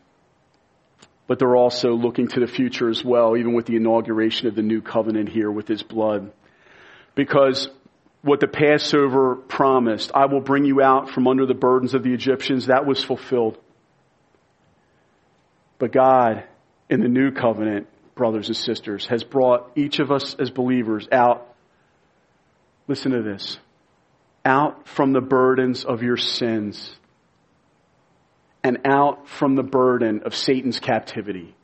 [1.30, 4.63] but they're also looking to the future as well, even with the inauguration of the
[4.63, 6.32] new covenant here with his blood.
[7.13, 7.70] Because
[8.24, 12.15] what the Passover promised, I will bring you out from under the burdens of the
[12.15, 13.60] Egyptians, that was fulfilled.
[15.78, 16.46] But God,
[16.89, 21.48] in the new covenant, brothers and sisters, has brought each of us as believers out,
[22.88, 23.60] listen to this,
[24.44, 26.96] out from the burdens of your sins
[28.63, 31.56] and out from the burden of Satan's captivity.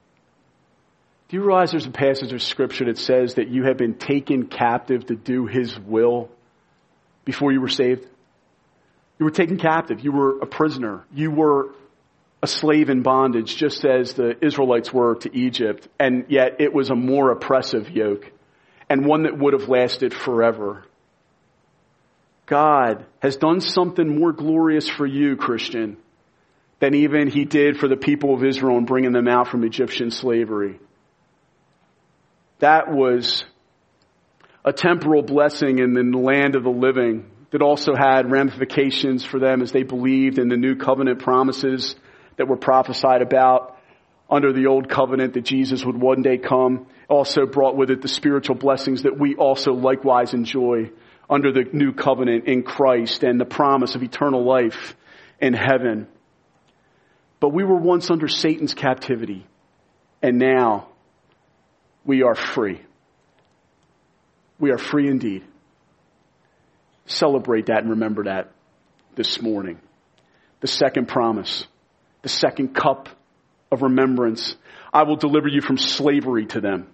[1.28, 4.48] Do you realize there's a passage of scripture that says that you have been taken
[4.48, 6.30] captive to do his will
[7.26, 8.08] before you were saved?
[9.18, 10.04] You were taken captive.
[10.04, 11.04] You were a prisoner.
[11.14, 11.70] You were
[12.44, 15.88] a slave in bondage, just as the Israelites were to Egypt.
[16.00, 18.32] And yet it was a more oppressive yoke
[18.88, 20.86] and one that would have lasted forever.
[22.46, 25.98] God has done something more glorious for you, Christian,
[26.80, 30.12] than even he did for the people of Israel in bringing them out from Egyptian
[30.12, 30.80] slavery.
[32.60, 33.46] That was
[34.64, 39.62] a temporal blessing in the land of the living that also had ramifications for them
[39.62, 41.96] as they believed in the new covenant promises
[42.38, 43.78] that were prophesied about
[44.30, 46.88] under the old covenant that Jesus would one day come.
[47.08, 50.90] Also brought with it the spiritual blessings that we also likewise enjoy
[51.30, 54.96] under the new covenant in Christ and the promise of eternal life
[55.40, 56.08] in heaven.
[57.46, 59.46] But we were once under Satan's captivity,
[60.20, 60.88] and now
[62.04, 62.82] we are free.
[64.58, 65.44] We are free indeed.
[67.06, 68.50] Celebrate that and remember that
[69.14, 69.78] this morning.
[70.62, 71.68] The second promise,
[72.24, 73.10] the second cup
[73.72, 74.56] of remembrance.
[74.92, 76.88] I will deliver you from slavery to them.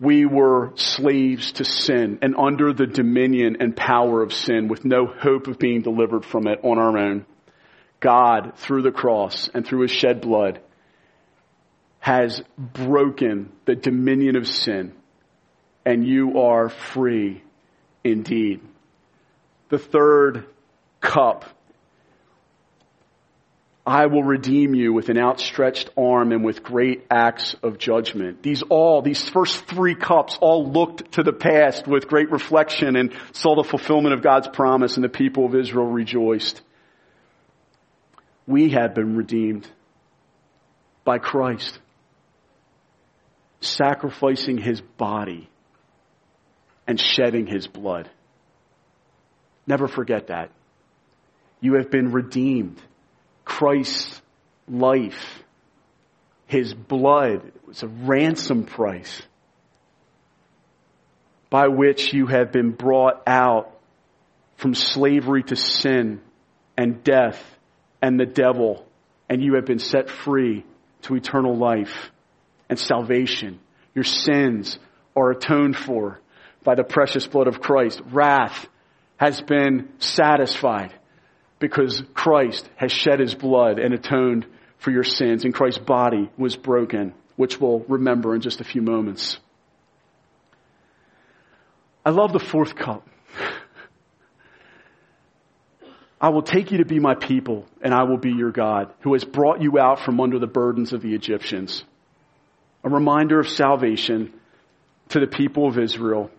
[0.00, 5.04] we were slaves to sin and under the dominion and power of sin with no
[5.04, 7.26] hope of being delivered from it on our own.
[8.02, 10.60] God, through the cross and through his shed blood,
[12.00, 14.92] has broken the dominion of sin
[15.86, 17.42] and you are free
[18.04, 18.60] indeed.
[19.68, 20.46] The third
[21.00, 21.46] cup
[23.84, 28.40] I will redeem you with an outstretched arm and with great acts of judgment.
[28.40, 33.12] These all, these first three cups all looked to the past with great reflection and
[33.32, 36.62] saw the fulfillment of God's promise and the people of Israel rejoiced.
[38.52, 39.66] We have been redeemed
[41.04, 41.78] by Christ,
[43.62, 45.48] sacrificing his body
[46.86, 48.10] and shedding his blood.
[49.66, 50.50] Never forget that.
[51.62, 52.78] You have been redeemed
[53.46, 54.20] Christ's
[54.68, 55.42] life,
[56.46, 59.22] his blood, was a ransom price
[61.48, 63.74] by which you have been brought out
[64.58, 66.20] from slavery to sin
[66.76, 67.42] and death
[68.02, 68.84] and the devil,
[69.28, 70.66] and you have been set free
[71.02, 72.10] to eternal life
[72.68, 73.60] and salvation.
[73.94, 74.78] Your sins
[75.16, 76.20] are atoned for
[76.64, 78.02] by the precious blood of Christ.
[78.10, 78.66] Wrath
[79.16, 80.92] has been satisfied
[81.60, 84.46] because Christ has shed his blood and atoned
[84.78, 88.82] for your sins, and Christ's body was broken, which we'll remember in just a few
[88.82, 89.38] moments.
[92.04, 93.06] I love the fourth cup.
[96.22, 99.14] I will take you to be my people, and I will be your God, who
[99.14, 101.82] has brought you out from under the burdens of the Egyptians.
[102.84, 104.32] A reminder of salvation
[105.08, 106.30] to the people of Israel.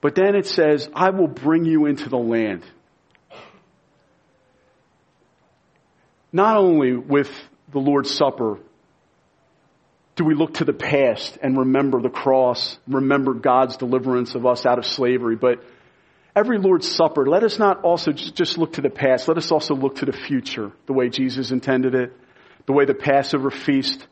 [0.00, 2.62] But then it says, I will bring you into the land.
[6.32, 7.30] Not only with
[7.72, 8.60] the Lord's Supper
[10.18, 14.66] do we look to the past and remember the cross, remember God's deliverance of us
[14.66, 15.62] out of slavery, but
[16.38, 19.74] every Lord's Supper, let us not also just look to the past, let us also
[19.74, 22.16] look to the future, the way Jesus intended it,
[22.66, 24.06] the way the Passover feast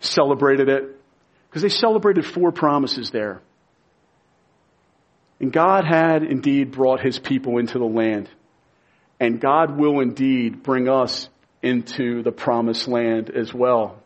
[0.00, 1.00] celebrated it,
[1.48, 3.40] because they celebrated four promises there.
[5.40, 8.28] And God had indeed brought his people into the land.
[9.18, 11.28] And God will indeed bring us
[11.62, 14.02] into the promised land as well.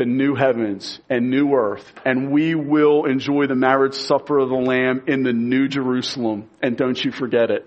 [0.00, 1.92] The new heavens and new earth.
[2.06, 6.48] And we will enjoy the marriage supper of the Lamb in the new Jerusalem.
[6.62, 7.66] And don't you forget it.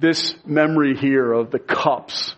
[0.00, 2.34] This memory here of the cups,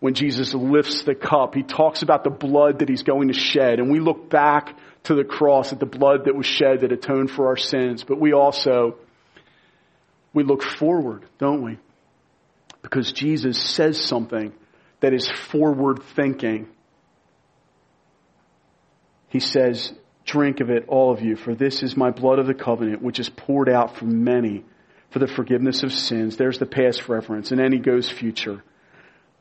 [0.00, 3.78] when Jesus lifts the cup, he talks about the blood that he's going to shed.
[3.78, 7.30] And we look back to the cross at the blood that was shed that atoned
[7.30, 8.04] for our sins.
[8.04, 8.96] But we also,
[10.34, 11.78] we look forward, don't we?
[12.82, 14.52] because Jesus says something
[15.00, 16.68] that is forward thinking.
[19.32, 19.94] He says,
[20.26, 23.18] drink of it, all of you, for this is my blood of the covenant, which
[23.18, 24.62] is poured out for many
[25.08, 26.36] for the forgiveness of sins.
[26.36, 27.50] There's the past reference.
[27.50, 28.62] And then he goes future.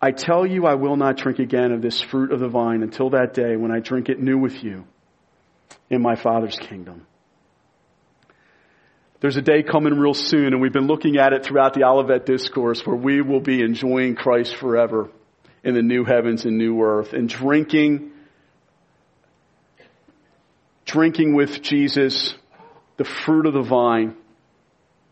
[0.02, 3.10] I tell you, I will not drink again of this fruit of the vine until
[3.10, 4.86] that day when I drink it new with you
[5.90, 7.06] in my Father's kingdom.
[9.20, 12.26] There's a day coming real soon, and we've been looking at it throughout the Olivet
[12.26, 15.10] Discourse where we will be enjoying Christ forever
[15.66, 18.11] in the new heavens and new earth and drinking,
[20.86, 22.34] drinking with Jesus
[22.98, 24.16] the fruit of the vine,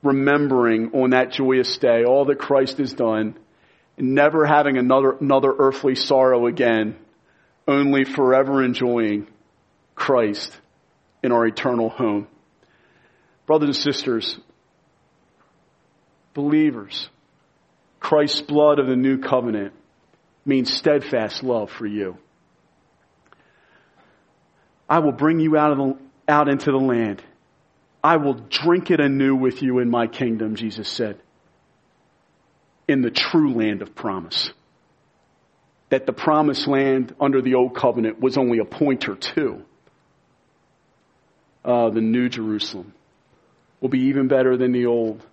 [0.03, 3.35] remembering on that joyous day all that Christ has done,
[3.97, 6.95] and never having another, another earthly sorrow again,
[7.67, 9.27] only forever enjoying
[9.95, 10.57] Christ
[11.23, 12.27] in our eternal home.
[13.45, 14.39] Brothers and sisters,
[16.33, 17.09] believers,
[17.99, 19.73] Christ's blood of the new covenant
[20.45, 22.17] means steadfast love for you.
[24.89, 27.21] I will bring you out, of the, out into the land.
[28.03, 31.19] I will drink it anew with you in my kingdom, Jesus said.
[32.87, 34.49] In the true land of promise.
[35.89, 39.63] That the promised land under the old covenant was only a pointer to
[41.63, 42.93] uh, the new Jerusalem
[43.81, 45.25] will be even better than the old.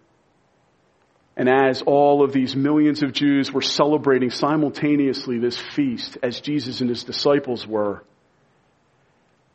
[1.36, 6.80] And as all of these millions of Jews were celebrating simultaneously this feast, as Jesus
[6.80, 8.02] and his disciples were,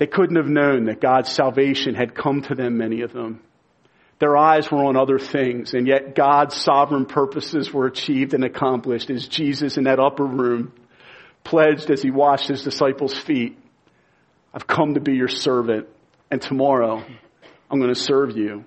[0.01, 3.39] they couldn't have known that God's salvation had come to them, many of them.
[4.17, 9.11] Their eyes were on other things, and yet God's sovereign purposes were achieved and accomplished
[9.11, 10.73] as Jesus in that upper room
[11.43, 13.59] pledged as he washed his disciples' feet,
[14.55, 15.87] I've come to be your servant,
[16.31, 17.03] and tomorrow
[17.69, 18.65] I'm going to serve you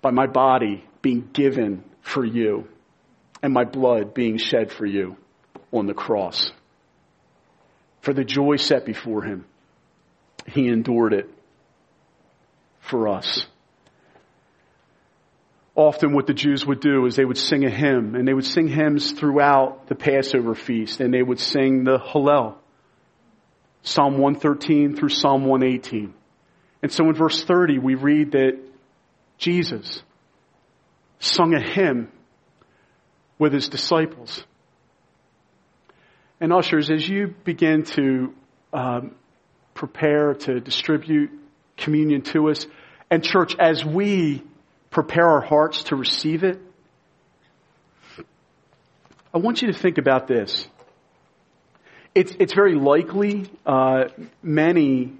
[0.00, 2.68] by my body being given for you
[3.42, 5.16] and my blood being shed for you
[5.72, 6.52] on the cross.
[8.00, 9.44] For the joy set before him,
[10.48, 11.28] he endured it
[12.80, 13.46] for us.
[15.74, 18.46] Often what the Jews would do is they would sing a hymn and they would
[18.46, 22.54] sing hymns throughout the Passover feast and they would sing the Hallel.
[23.82, 26.14] Psalm 113 through Psalm 118.
[26.82, 28.58] And so in verse 30 we read that
[29.38, 30.02] Jesus
[31.18, 32.10] sung a hymn
[33.38, 34.44] with his disciples.
[36.40, 38.34] And ushers, as you begin to
[38.72, 39.14] um,
[39.76, 41.30] prepare to distribute
[41.76, 42.66] communion to us,
[43.10, 44.42] and church, as we
[44.90, 46.58] prepare our hearts to receive it,
[49.32, 50.66] I want you to think about this.
[52.14, 54.04] It's, it's very likely uh,
[54.42, 55.12] many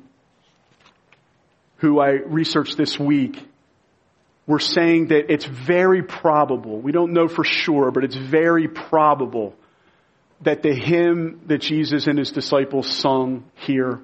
[1.77, 3.47] who I researched this week
[4.47, 9.55] were saying that it's very probable, we don't know for sure, but it's very probable
[10.43, 14.01] that the hymn that Jesus and his disciples sung here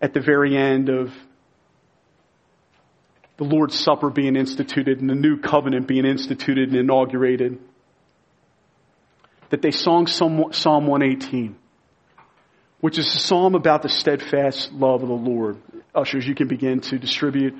[0.00, 1.12] at the very end of
[3.38, 7.58] the Lord's Supper being instituted and the new covenant being instituted and inaugurated,
[9.50, 11.56] that they sung Psalm 118,
[12.80, 15.58] which is a psalm about the steadfast love of the Lord.
[15.94, 17.54] Ushers, you can begin to distribute.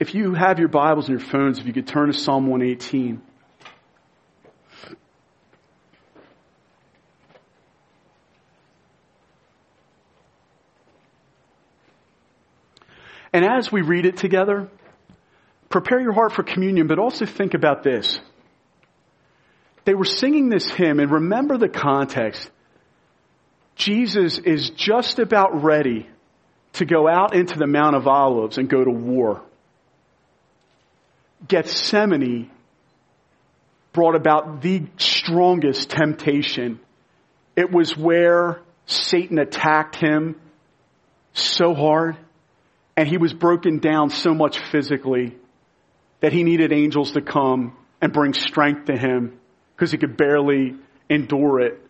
[0.00, 3.22] If you have your Bibles and your phones, if you could turn to Psalm 118.
[13.32, 14.68] And as we read it together,
[15.68, 18.20] prepare your heart for communion, but also think about this.
[19.84, 22.48] They were singing this hymn, and remember the context.
[23.74, 26.06] Jesus is just about ready
[26.74, 29.42] to go out into the Mount of Olives and go to war.
[31.48, 32.50] Gethsemane
[33.92, 36.80] brought about the strongest temptation.
[37.56, 40.40] It was where Satan attacked him
[41.34, 42.16] so hard
[42.96, 45.36] and he was broken down so much physically
[46.20, 49.38] that he needed angels to come and bring strength to him
[49.74, 50.74] because he could barely
[51.08, 51.80] endure it.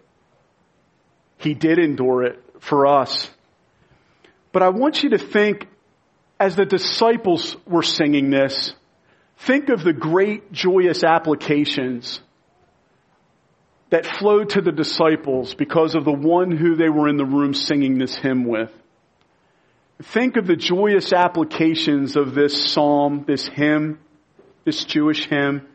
[1.38, 3.30] He did endure it for us.
[4.52, 5.66] But I want you to think
[6.38, 8.74] as the disciples were singing this,
[9.46, 12.20] Think of the great joyous applications
[13.90, 17.52] that flowed to the disciples because of the one who they were in the room
[17.52, 18.72] singing this hymn with.
[20.02, 24.00] Think of the joyous applications of this psalm, this hymn,
[24.64, 25.66] this Jewish hymn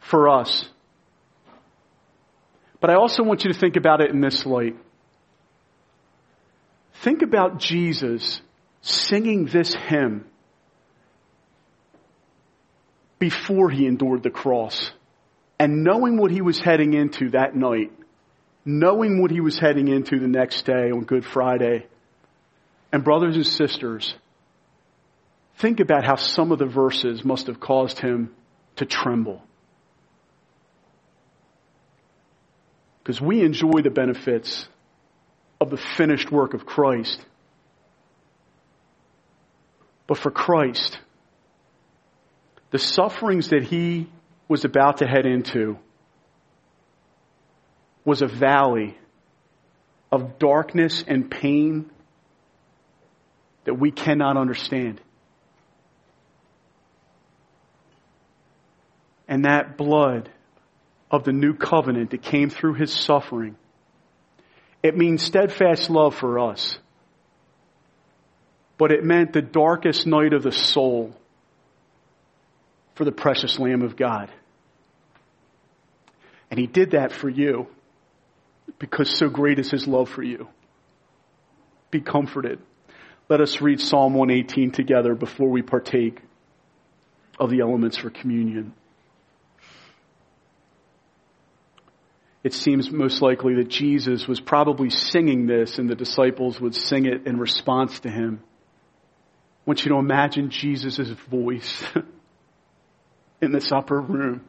[0.00, 0.68] for us.
[2.80, 4.76] But I also want you to think about it in this light.
[7.02, 8.40] Think about Jesus
[8.82, 10.26] singing this hymn
[13.18, 14.90] before he endured the cross
[15.58, 17.90] and knowing what he was heading into that night,
[18.66, 21.86] knowing what he was heading into the next day on Good Friday.
[22.92, 24.14] And brothers and sisters,
[25.58, 28.34] think about how some of the verses must have caused him
[28.74, 29.40] to tremble.
[33.02, 34.68] Because we enjoy the benefits
[35.60, 37.24] of the finished work of Christ.
[40.08, 40.98] But for Christ,
[42.72, 44.08] the sufferings that he
[44.48, 45.78] was about to head into
[48.06, 48.96] was a valley
[50.10, 51.90] of darkness and pain
[53.64, 54.98] that we cannot understand.
[59.28, 60.30] And that blood
[61.10, 63.56] of the new covenant that came through his suffering,
[64.82, 66.78] it means steadfast love for us
[68.78, 71.14] but it meant the darkest night of the soul
[72.94, 74.30] for the precious Lamb of God.
[76.50, 77.68] And He did that for you
[78.78, 80.48] because so great is His love for you.
[81.90, 82.60] Be comforted.
[83.28, 86.20] Let us read Psalm 118 together before we partake
[87.38, 88.72] of the elements for communion.
[92.44, 97.06] It seems most likely that Jesus was probably singing this and the disciples would sing
[97.06, 98.40] it in response to him
[99.66, 101.82] I want you to imagine Jesus' voice
[103.40, 104.46] in this upper room.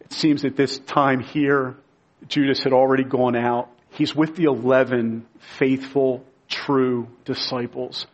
[0.00, 1.74] It seems at this time here,
[2.28, 3.70] Judas had already gone out.
[3.90, 5.26] He's with the 11
[5.58, 8.06] faithful, true disciples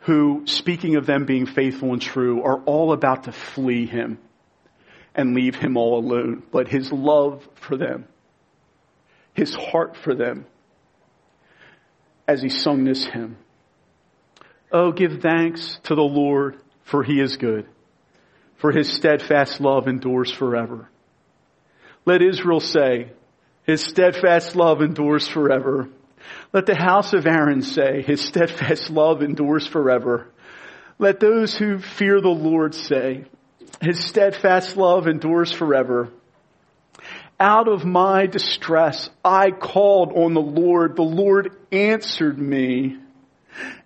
[0.00, 4.18] who, speaking of them being faithful and true, are all about to flee him
[5.14, 6.42] and leave him all alone.
[6.50, 8.06] But his love for them,
[9.32, 10.46] his heart for them,
[12.26, 13.36] as he sung this hymn,
[14.72, 17.66] Oh, give thanks to the Lord, for he is good,
[18.56, 20.88] for his steadfast love endures forever.
[22.06, 23.12] Let Israel say,
[23.64, 25.88] His steadfast love endures forever.
[26.52, 30.28] Let the house of Aaron say, His steadfast love endures forever.
[30.98, 33.24] Let those who fear the Lord say,
[33.80, 36.10] His steadfast love endures forever.
[37.40, 40.94] Out of my distress, I called on the Lord.
[40.94, 42.98] The Lord answered me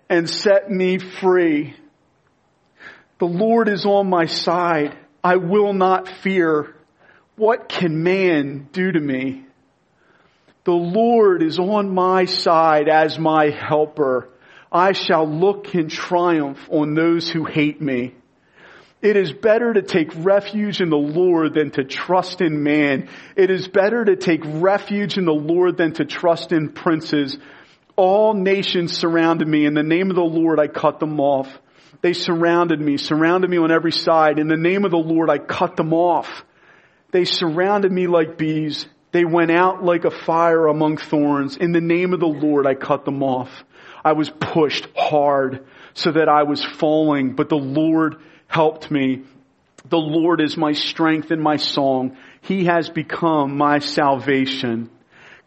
[0.09, 1.75] and set me free.
[3.19, 4.95] The Lord is on my side.
[5.23, 6.75] I will not fear.
[7.35, 9.46] What can man do to me?
[10.67, 14.27] The Lord is on my side as my helper.
[14.69, 18.15] I shall look in triumph on those who hate me.
[19.01, 23.07] It is better to take refuge in the Lord than to trust in man.
[23.37, 27.37] It is better to take refuge in the Lord than to trust in princes.
[27.95, 29.65] All nations surrounded me.
[29.65, 31.47] In the name of the Lord, I cut them off.
[32.01, 34.37] They surrounded me, surrounded me on every side.
[34.37, 36.43] In the name of the Lord, I cut them off.
[37.11, 38.85] They surrounded me like bees.
[39.11, 41.57] They went out like a fire among thorns.
[41.57, 43.49] In the name of the Lord, I cut them off.
[44.03, 49.23] I was pushed hard so that I was falling, but the Lord helped me.
[49.89, 52.17] The Lord is my strength and my song.
[52.41, 54.89] He has become my salvation.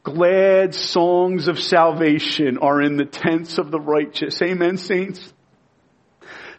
[0.03, 4.41] Glad songs of salvation are in the tents of the righteous.
[4.41, 5.33] Amen, saints.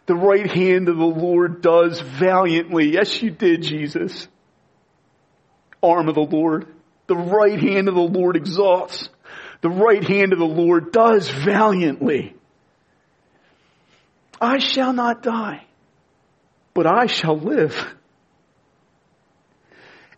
[0.06, 2.92] The right hand of the Lord does valiantly.
[2.92, 4.28] Yes, you did, Jesus.
[5.82, 6.68] Arm of the Lord.
[7.06, 9.08] The right hand of the Lord exalts.
[9.60, 12.34] The right hand of the Lord does valiantly.
[14.40, 15.66] I shall not die
[16.74, 17.94] but I shall live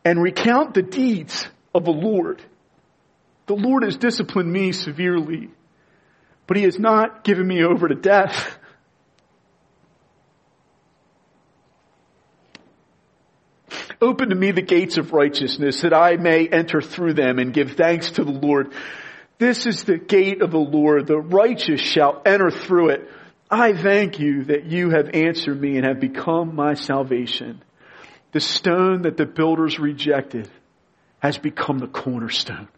[0.04, 2.42] and recount the deeds of the Lord.
[3.46, 5.50] The Lord has disciplined me severely,
[6.46, 8.58] but he has not given me over to death.
[14.04, 17.72] Open to me the gates of righteousness that I may enter through them and give
[17.72, 18.74] thanks to the Lord.
[19.38, 21.06] This is the gate of the Lord.
[21.06, 23.10] The righteous shall enter through it.
[23.50, 27.62] I thank you that you have answered me and have become my salvation.
[28.32, 30.50] The stone that the builders rejected
[31.20, 32.68] has become the cornerstone.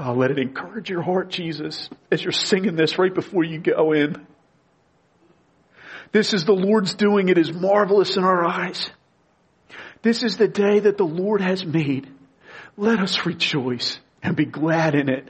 [0.00, 3.92] Oh, let it encourage your heart, Jesus, as you're singing this right before you go
[3.92, 4.26] in.
[6.12, 7.28] This is the Lord's doing.
[7.28, 8.90] It is marvelous in our eyes.
[10.02, 12.08] This is the day that the Lord has made.
[12.76, 15.28] Let us rejoice and be glad in it.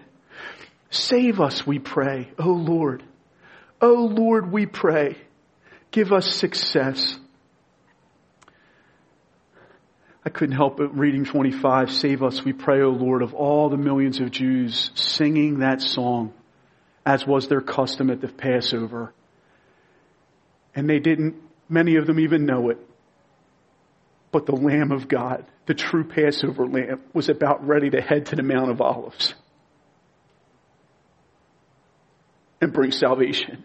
[0.90, 3.02] Save us, we pray, O Lord.
[3.80, 5.16] O Lord, we pray.
[5.90, 7.16] Give us success.
[10.24, 13.76] I couldn't help but reading 25, save us, we pray, O Lord, of all the
[13.76, 16.34] millions of Jews singing that song,
[17.04, 19.12] as was their custom at the Passover.
[20.76, 21.34] And they didn't,
[21.68, 22.78] many of them even know it.
[24.30, 28.36] But the Lamb of God, the true Passover Lamb, was about ready to head to
[28.36, 29.34] the Mount of Olives.
[32.60, 33.64] and bring salvation.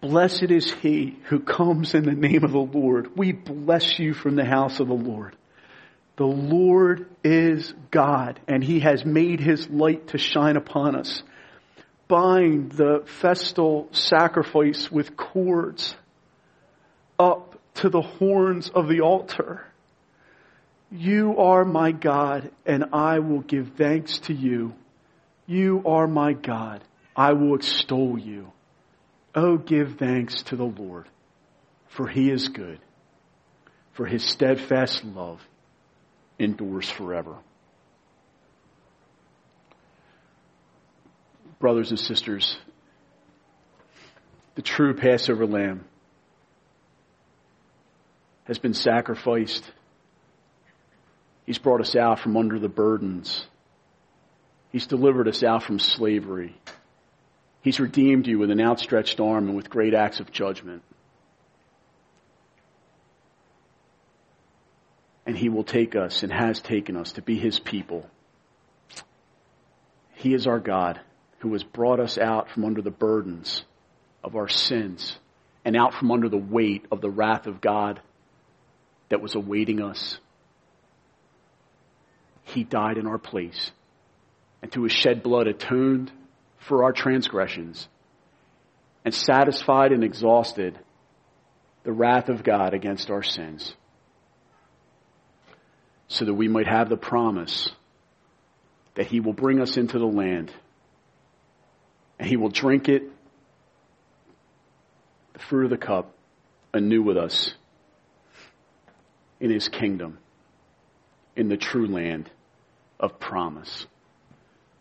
[0.00, 3.16] Blessed is he who comes in the name of the Lord.
[3.16, 5.36] We bless you from the house of the Lord.
[6.16, 11.22] The Lord is God and he has made his light to shine upon us.
[12.10, 15.94] Bind the festal sacrifice with cords
[17.20, 19.64] up to the horns of the altar.
[20.90, 24.74] You are my God and I will give thanks to you.
[25.46, 26.82] You are my God.
[27.14, 28.50] I will extol you.
[29.32, 31.06] Oh, give thanks to the Lord,
[31.90, 32.80] for he is good,
[33.92, 35.40] for his steadfast love
[36.40, 37.36] endures forever.
[41.60, 42.58] Brothers and sisters,
[44.56, 45.84] the true Passover lamb
[48.44, 49.70] has been sacrificed.
[51.46, 53.46] He's brought us out from under the burdens
[54.70, 56.54] He's delivered us out from slavery.
[57.62, 60.82] He's redeemed you with an outstretched arm and with great acts of judgment.
[65.26, 68.08] And He will take us and has taken us to be His people.
[70.14, 71.00] He is our God
[71.40, 73.64] who has brought us out from under the burdens
[74.22, 75.18] of our sins
[75.64, 78.00] and out from under the weight of the wrath of God
[79.08, 80.18] that was awaiting us.
[82.44, 83.70] He died in our place
[84.62, 86.12] and through his shed blood atoned
[86.58, 87.88] for our transgressions
[89.04, 90.78] and satisfied and exhausted
[91.84, 93.74] the wrath of God against our sins
[96.08, 97.70] so that we might have the promise
[98.94, 100.52] that he will bring us into the land
[102.20, 103.02] and he will drink it,
[105.32, 106.12] the fruit of the cup,
[106.74, 107.54] anew with us
[109.40, 110.18] in his kingdom,
[111.34, 112.30] in the true land
[113.00, 113.86] of promise.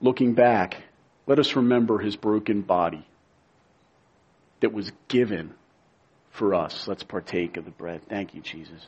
[0.02, 0.84] Looking back,
[1.28, 3.08] let us remember his broken body
[4.60, 5.54] that was given
[6.32, 6.90] for us.
[6.90, 8.02] Let's partake of the bread.
[8.10, 8.86] Thank you, Jesus.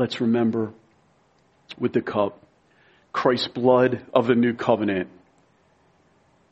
[0.00, 0.72] Let's remember
[1.78, 2.42] with the cup
[3.12, 5.10] Christ's blood of the new covenant,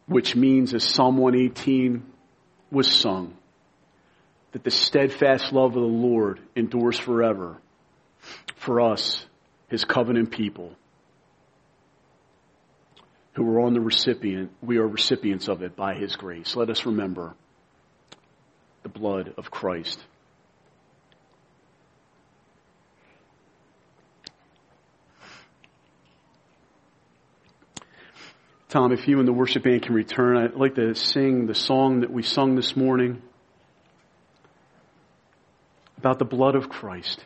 [0.05, 2.05] which means, as Psalm 118
[2.71, 3.35] was sung,
[4.53, 7.57] that the steadfast love of the Lord endures forever
[8.57, 9.25] for us,
[9.69, 10.77] his covenant people,
[13.33, 16.55] who are on the recipient, we are recipients of it by his grace.
[16.55, 17.35] Let us remember
[18.83, 19.99] the blood of Christ.
[28.69, 32.01] Tom, if you and the worship band can return, I'd like to sing the song
[32.01, 33.23] that we sung this morning
[35.97, 37.25] about the blood of Christ.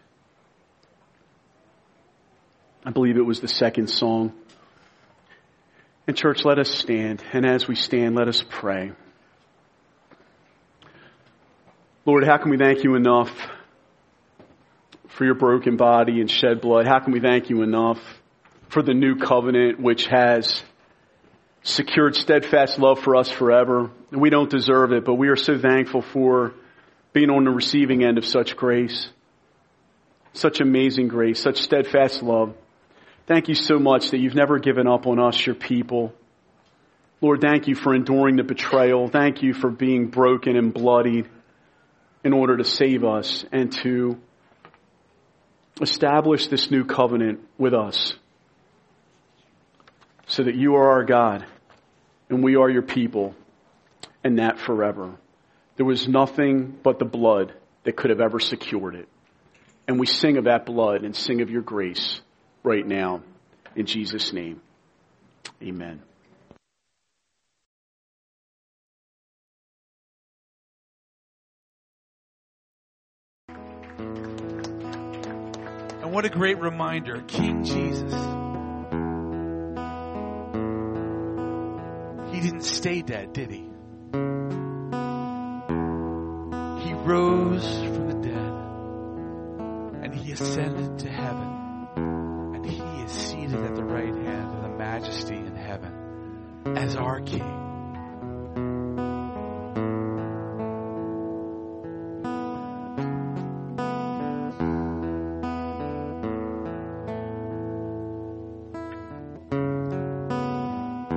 [2.84, 4.32] I believe it was the second song.
[6.06, 7.24] And church, let us stand.
[7.32, 8.92] And as we stand, let us pray.
[12.06, 13.30] Lord, how can we thank you enough
[15.08, 16.86] for your broken body and shed blood?
[16.86, 17.98] How can we thank you enough
[18.68, 20.62] for the new covenant which has
[21.62, 23.90] secured steadfast love for us forever?
[24.10, 26.54] We don't deserve it, but we are so thankful for
[27.12, 29.08] being on the receiving end of such grace,
[30.32, 32.54] such amazing grace, such steadfast love.
[33.26, 36.12] Thank you so much that you've never given up on us, your people.
[37.20, 39.08] Lord, thank you for enduring the betrayal.
[39.08, 41.28] Thank you for being broken and bloodied
[42.24, 44.18] in order to save us and to
[45.80, 48.14] establish this new covenant with us
[50.26, 51.46] so that you are our God
[52.32, 53.34] and we are your people
[54.24, 55.12] and that forever.
[55.76, 57.52] There was nothing but the blood
[57.84, 59.06] that could have ever secured it.
[59.86, 62.22] And we sing of that blood and sing of your grace
[62.62, 63.22] right now.
[63.76, 64.62] In Jesus' name,
[65.62, 66.00] amen.
[76.00, 78.41] And what a great reminder, King Jesus.
[82.42, 83.70] Didn't stay dead, did he?
[86.82, 88.52] He rose from the dead
[90.02, 91.86] and he ascended to heaven
[92.56, 95.92] and he is seated at the right hand of the majesty in heaven
[96.76, 97.60] as our King.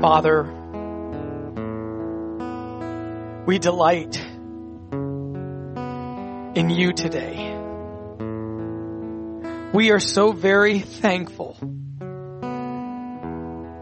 [0.01, 0.43] Father,
[3.45, 4.17] we delight
[6.55, 7.51] in you today.
[9.73, 11.57] We are so very thankful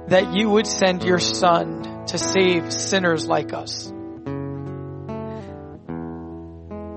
[0.08, 3.88] that you would send your son to save sinners like us.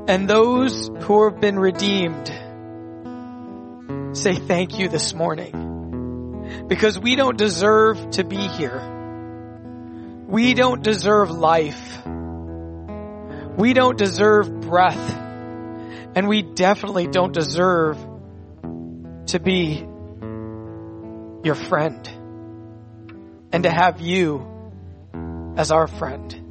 [0.08, 2.26] And those who have been redeemed
[4.16, 8.94] say thank you this morning because we don't deserve to be here.
[10.26, 12.02] We don't deserve life.
[13.56, 15.22] We don't deserve breath.
[16.14, 17.98] And we definitely don't deserve
[19.26, 19.86] to be
[21.44, 22.08] your friend
[23.52, 24.46] and to have you
[25.56, 26.42] as our friend.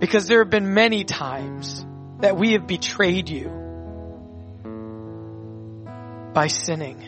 [0.00, 1.84] Because there have been many times
[2.20, 3.48] that we have betrayed you
[6.32, 7.02] by sinning.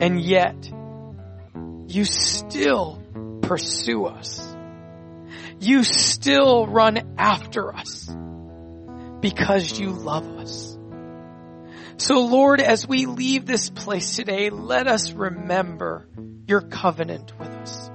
[0.00, 0.56] And yet,
[1.86, 3.00] you still
[3.42, 4.53] pursue us.
[5.64, 8.14] You still run after us
[9.20, 10.78] because you love us.
[11.96, 16.06] So Lord, as we leave this place today, let us remember
[16.46, 17.90] your covenant with us.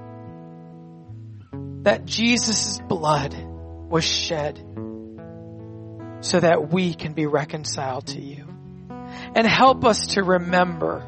[1.82, 3.36] That Jesus' blood
[3.88, 4.58] was shed
[6.22, 8.46] so that we can be reconciled to you.
[9.36, 11.06] And help us to remember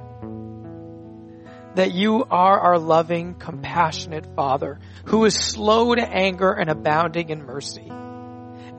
[1.74, 7.44] that you are our loving, compassionate Father who is slow to anger and abounding in
[7.44, 7.90] mercy.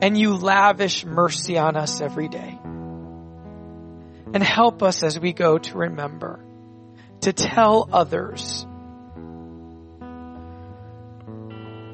[0.00, 2.58] And you lavish mercy on us every day.
[2.62, 6.40] And help us as we go to remember
[7.22, 8.66] to tell others,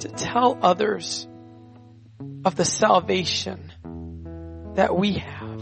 [0.01, 1.29] to tell others
[2.45, 3.73] of the salvation
[4.75, 5.59] that we have,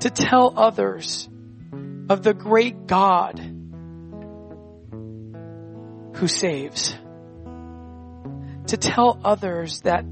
[0.00, 1.28] to tell others
[2.10, 3.57] of the great God
[6.18, 6.92] who saves.
[8.66, 10.04] To tell others that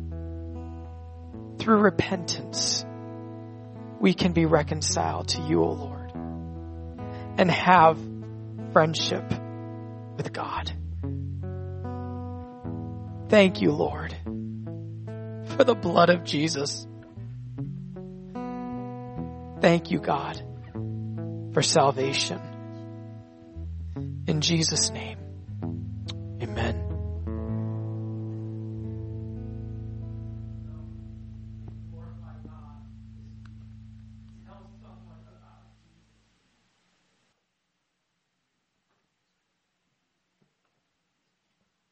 [1.59, 2.87] through repentance,
[4.01, 6.13] we can be reconciled to you, O Lord,
[7.39, 7.99] and have
[8.73, 9.29] friendship
[10.17, 10.73] with God.
[13.29, 14.17] Thank you, Lord,
[15.57, 16.87] for the blood of Jesus.
[19.61, 20.41] Thank you, God,
[21.53, 22.41] for salvation.
[24.29, 25.26] In Jesus' name.